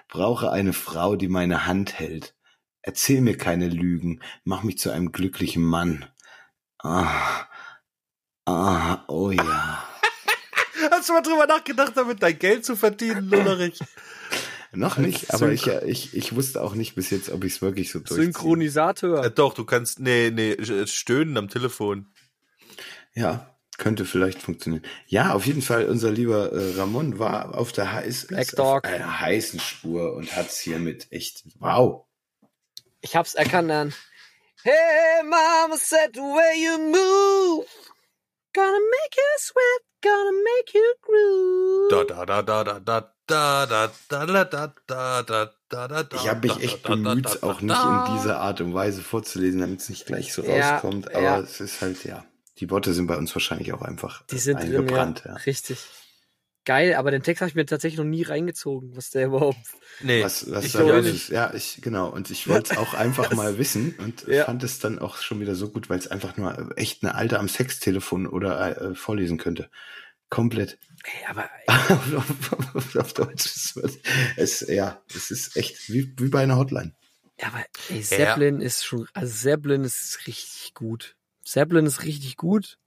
[0.08, 2.36] Brauche eine Frau, die meine Hand hält.
[2.82, 6.06] Erzähl mir keine Lügen, mach mich zu einem glücklichen Mann.
[6.80, 7.48] Ah,
[8.46, 9.88] ah, oh ja.
[10.92, 13.80] Hast du mal drüber nachgedacht, damit dein Geld zu verdienen, Lullerich?
[14.72, 17.62] Noch nicht, aber ich, Synchro- ich, ich wusste auch nicht bis jetzt, ob ich es
[17.62, 18.24] wirklich so durchziehe.
[18.26, 19.26] Synchronisator.
[19.26, 22.14] Äh, doch, du kannst, nee, nee, äh, stöhnen am Telefon.
[23.16, 24.84] Ja, könnte vielleicht funktionieren.
[25.08, 29.60] Ja, auf jeden Fall, unser lieber äh, Ramon war auf der heiß, auf einer heißen
[29.60, 32.06] Spur und hat's hier mit echt, wow.
[33.02, 33.94] Ich hab's erkannt dann.
[34.62, 37.66] Hey, Mama said the way you move.
[38.60, 42.08] Gonna make you sweat, gonna make you groove.
[42.08, 42.80] Da, da, da, da, da,
[43.26, 46.18] da, da, da, da, da, da, da, da, da, da, da.
[46.18, 48.06] Ich habe mich da, echt da, da, bemüht, da, da, auch nicht da.
[48.06, 51.08] in dieser Art und Weise vorzulesen, damit es nicht gleich so Ja, rauskommt.
[51.16, 51.40] Aber ja.
[51.40, 52.26] es ist halt, ja,
[52.58, 54.80] die Worte sind bei uns wahrscheinlich auch einfach Die äh, sind drin, ja.
[54.80, 55.24] eingebrannt.
[55.26, 55.34] Ja.
[55.36, 55.80] Richtig.
[56.70, 59.58] Geil, aber den Text habe ich mir tatsächlich noch nie reingezogen, was der überhaupt.
[60.02, 61.30] Nee, Was, was ich da los ist.
[61.30, 62.10] Ja, ich, genau.
[62.10, 64.46] Und ich wollte es auch einfach mal wissen und Ja.
[64.46, 67.40] fand es dann auch schon wieder so gut, weil es einfach nur echt eine alte
[67.40, 69.72] am Sextelefon oder äh, vorlesen könnte.
[70.30, 70.78] Komplett.
[71.06, 73.48] Ey, aber auf, auf, auf Deutsch.
[73.48, 73.98] Es, wird,
[74.38, 76.94] es, ja, es ist echt wie, wie bei einer Hotline.
[77.42, 81.16] Ja, aber ey, Zeppelin ist schon, also Zeppelin ist richtig gut.
[81.44, 82.78] Zeppelin ist richtig gut.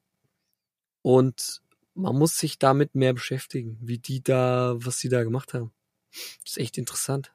[1.03, 1.62] Und
[1.95, 5.73] man muss sich damit mehr beschäftigen, wie die da, was sie da gemacht haben.
[6.45, 7.33] Das ist echt interessant.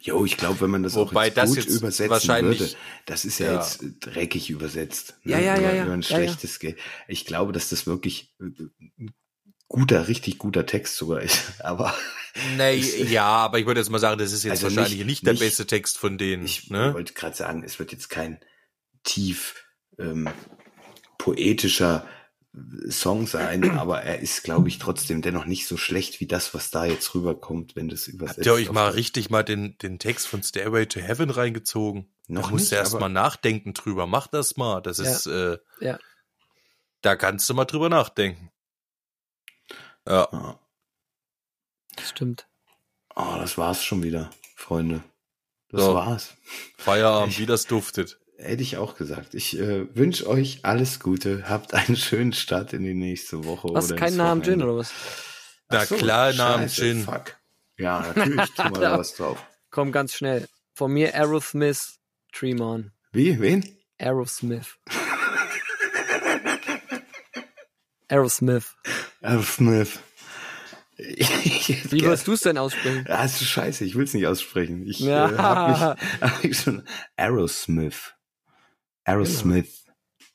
[0.00, 2.74] Jo, ich glaube, wenn man das Wobei auch jetzt das gut jetzt übersetzen wahrscheinlich- würde,
[3.04, 3.54] das ist ja, Ja.
[3.60, 5.18] jetzt dreckig übersetzt.
[5.22, 5.84] ne, Ja, ja, ja, ja.
[5.84, 6.24] Über ein Ja, ja.
[6.24, 6.76] schlechtes Ge
[7.08, 8.44] Ich glaube, dass das wirklich äh,
[8.98, 9.14] ein
[9.68, 11.40] guter, richtig guter Text sogar ist.
[11.60, 11.94] Aber
[12.58, 15.26] Nee, ja, aber ich würde jetzt mal sagen, das ist jetzt Also wahrscheinlich nicht- nicht,
[15.26, 16.44] der nicht- beste Text von denen.
[16.44, 16.92] ich ne?
[16.92, 18.40] wollte gerade sagen, es wird jetzt kein
[19.04, 19.64] tief
[19.98, 20.28] ähm,
[21.16, 22.06] poetischer
[22.88, 26.70] Song sein, aber er ist, glaube ich, trotzdem dennoch nicht so schlecht wie das, was
[26.70, 28.38] da jetzt rüberkommt, wenn das übersetzt.
[28.38, 32.08] Habt ihr euch mal richtig mal den, den Text von Stairway to Heaven reingezogen?
[32.28, 34.06] Noch da musst nicht, du erst mal nachdenken drüber.
[34.06, 34.80] Mach das mal.
[34.80, 35.04] Das Ja.
[35.04, 35.98] ist, äh, Ja.
[37.02, 38.50] da kannst du mal drüber nachdenken.
[40.06, 40.28] Ja.
[40.32, 40.58] Ja.
[41.96, 42.46] Das stimmt.
[43.14, 45.02] Oh, das war's schon wieder, Freunde.
[45.70, 45.94] Das So.
[45.94, 46.34] war's.
[46.78, 48.18] Feierabend, wie das duftet.
[48.38, 49.34] Hätte ich auch gesagt.
[49.34, 51.48] Ich äh, wünsche euch alles Gute.
[51.48, 53.68] Habt einen schönen Start in die nächste Woche.
[53.72, 54.92] Was, oder kein Namen Gin oder was?
[55.70, 57.02] Na so, klar, Namen Gin.
[57.04, 57.36] Fuck.
[57.78, 59.38] Ja, natürlich tun wir da was drauf.
[59.70, 60.46] Komm ganz schnell.
[60.74, 61.96] Von mir Aerosmith,
[62.32, 62.92] Tremon.
[63.12, 63.40] Wie?
[63.40, 63.64] Wen?
[63.98, 64.76] Aerosmith.
[68.08, 68.74] Aerosmith.
[69.22, 69.98] Al Smith.
[70.98, 73.04] Wie würdest du es denn aussprechen?
[73.08, 74.86] Ja, ist scheiße, ich will es nicht aussprechen.
[74.86, 75.30] Ich Ja.
[75.30, 76.82] äh, hab mich, hab mich schon
[77.16, 78.14] Aerosmith.
[79.06, 79.84] Aerosmith.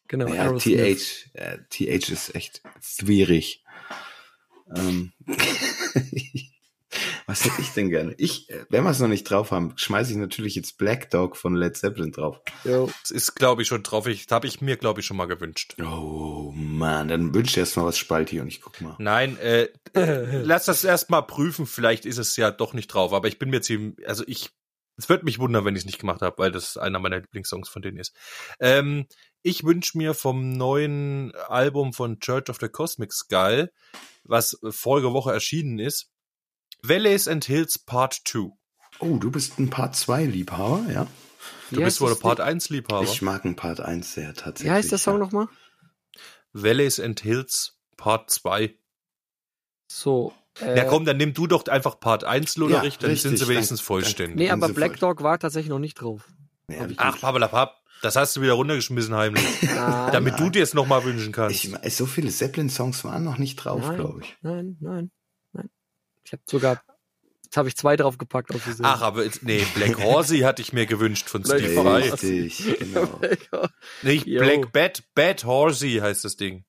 [0.08, 1.30] Genau, ja, Aerosmith.
[1.34, 1.36] TH.
[1.36, 3.64] Äh, TH ist echt schwierig.
[4.74, 5.12] Ähm,
[7.26, 8.16] was hätte ich denn gerne?
[8.18, 11.36] Ich, äh, wenn wir es noch nicht drauf haben, schmeiße ich natürlich jetzt Black Dog
[11.36, 12.40] von Led Zeppelin drauf.
[12.64, 12.90] Jo.
[13.02, 14.08] Das ist, glaube ich, schon drauf.
[14.08, 15.76] Ich, das habe ich mir, glaube ich, schon mal gewünscht.
[15.82, 18.96] Oh man, dann wünsche ich erst mal was Spalti und ich guck mal.
[19.00, 21.66] Nein, äh, äh, lass das erst mal prüfen.
[21.66, 23.12] Vielleicht ist es ja doch nicht drauf.
[23.12, 24.52] Aber ich bin mir ziemlich, also ich,
[25.02, 27.70] es wird mich wundern, wenn ich es nicht gemacht habe, weil das einer meiner Lieblingssongs
[27.70, 28.16] von denen ist.
[28.60, 29.08] Ähm,
[29.42, 33.72] ich wünsche mir vom neuen Album von Church of the Cosmic Skull,
[34.24, 36.12] was vorige Woche erschienen ist,
[36.84, 38.52] Valleys and Hills Part 2.
[39.00, 41.08] Oh, du bist ein Part 2 Liebhaber, ja?
[41.72, 42.46] Du Wie bist wohl der Part Ding?
[42.46, 43.04] 1 Liebhaber.
[43.04, 44.72] Ich mag einen Part 1 sehr tatsächlich.
[44.72, 45.20] Wie heißt der Song ja.
[45.20, 45.48] nochmal?
[46.54, 48.78] Valleys and Hills Part 2.
[49.88, 50.34] So.
[50.60, 53.48] Äh, Ja komm, dann nimm du doch einfach Part 1, Lullerich, Ja, dann sind richtig,
[53.48, 54.36] sie wenigstens danke, vollständig.
[54.38, 55.00] nee, aber Black.
[55.00, 56.28] Dog war tatsächlich noch nicht drauf.
[56.68, 57.20] Ja, Ach.
[57.20, 59.46] Pappelapapp, das hast du wieder runtergeschmissen heimlich.
[59.78, 61.64] Ah, damit du dir es nochmal wünschen kannst.
[61.66, 63.96] ich, so viele Zeppelin-Songs waren noch nicht drauf, Nein.
[63.98, 64.38] glaube ich.
[64.42, 65.12] Nein, nein,
[65.54, 65.70] nein.
[66.26, 66.82] Ich habe sogar,
[67.44, 68.84] jetzt habe ich zwei draufgepackt auf diese.
[68.84, 71.84] Ach, aber jetzt, nee, Black Horsey hatte ich mir gewünscht von Black Steve.
[71.84, 72.10] Vai.
[72.10, 73.20] Richtig, genau.
[74.02, 74.42] Nicht Jo.
[74.42, 76.66] Black Bad, Bad Horsey heißt das Ding.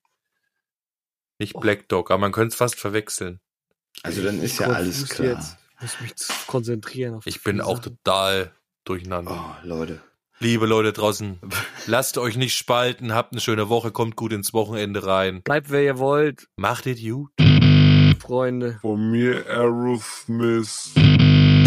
[1.38, 3.40] Nicht Black Dog, aber man könnte es fast verwechseln.
[4.02, 5.36] Also dann ist ja alles klar.
[5.36, 5.56] Jetzt.
[5.76, 7.14] Ich muss mich konzentrieren.
[7.14, 7.98] Auf Ich bin auch Sachen.
[8.04, 8.52] total
[8.84, 9.56] durcheinander.
[9.64, 10.00] Oh, Leute.
[10.38, 11.38] Liebe Leute draußen,
[11.86, 15.42] lasst euch nicht spalten, habt eine schöne Woche, kommt gut ins Wochenende rein.
[15.42, 17.30] Bleibt wer ihr wollt, Macht es gut.
[18.20, 18.78] Freunde.
[18.80, 20.90] Von mir Aerosmith.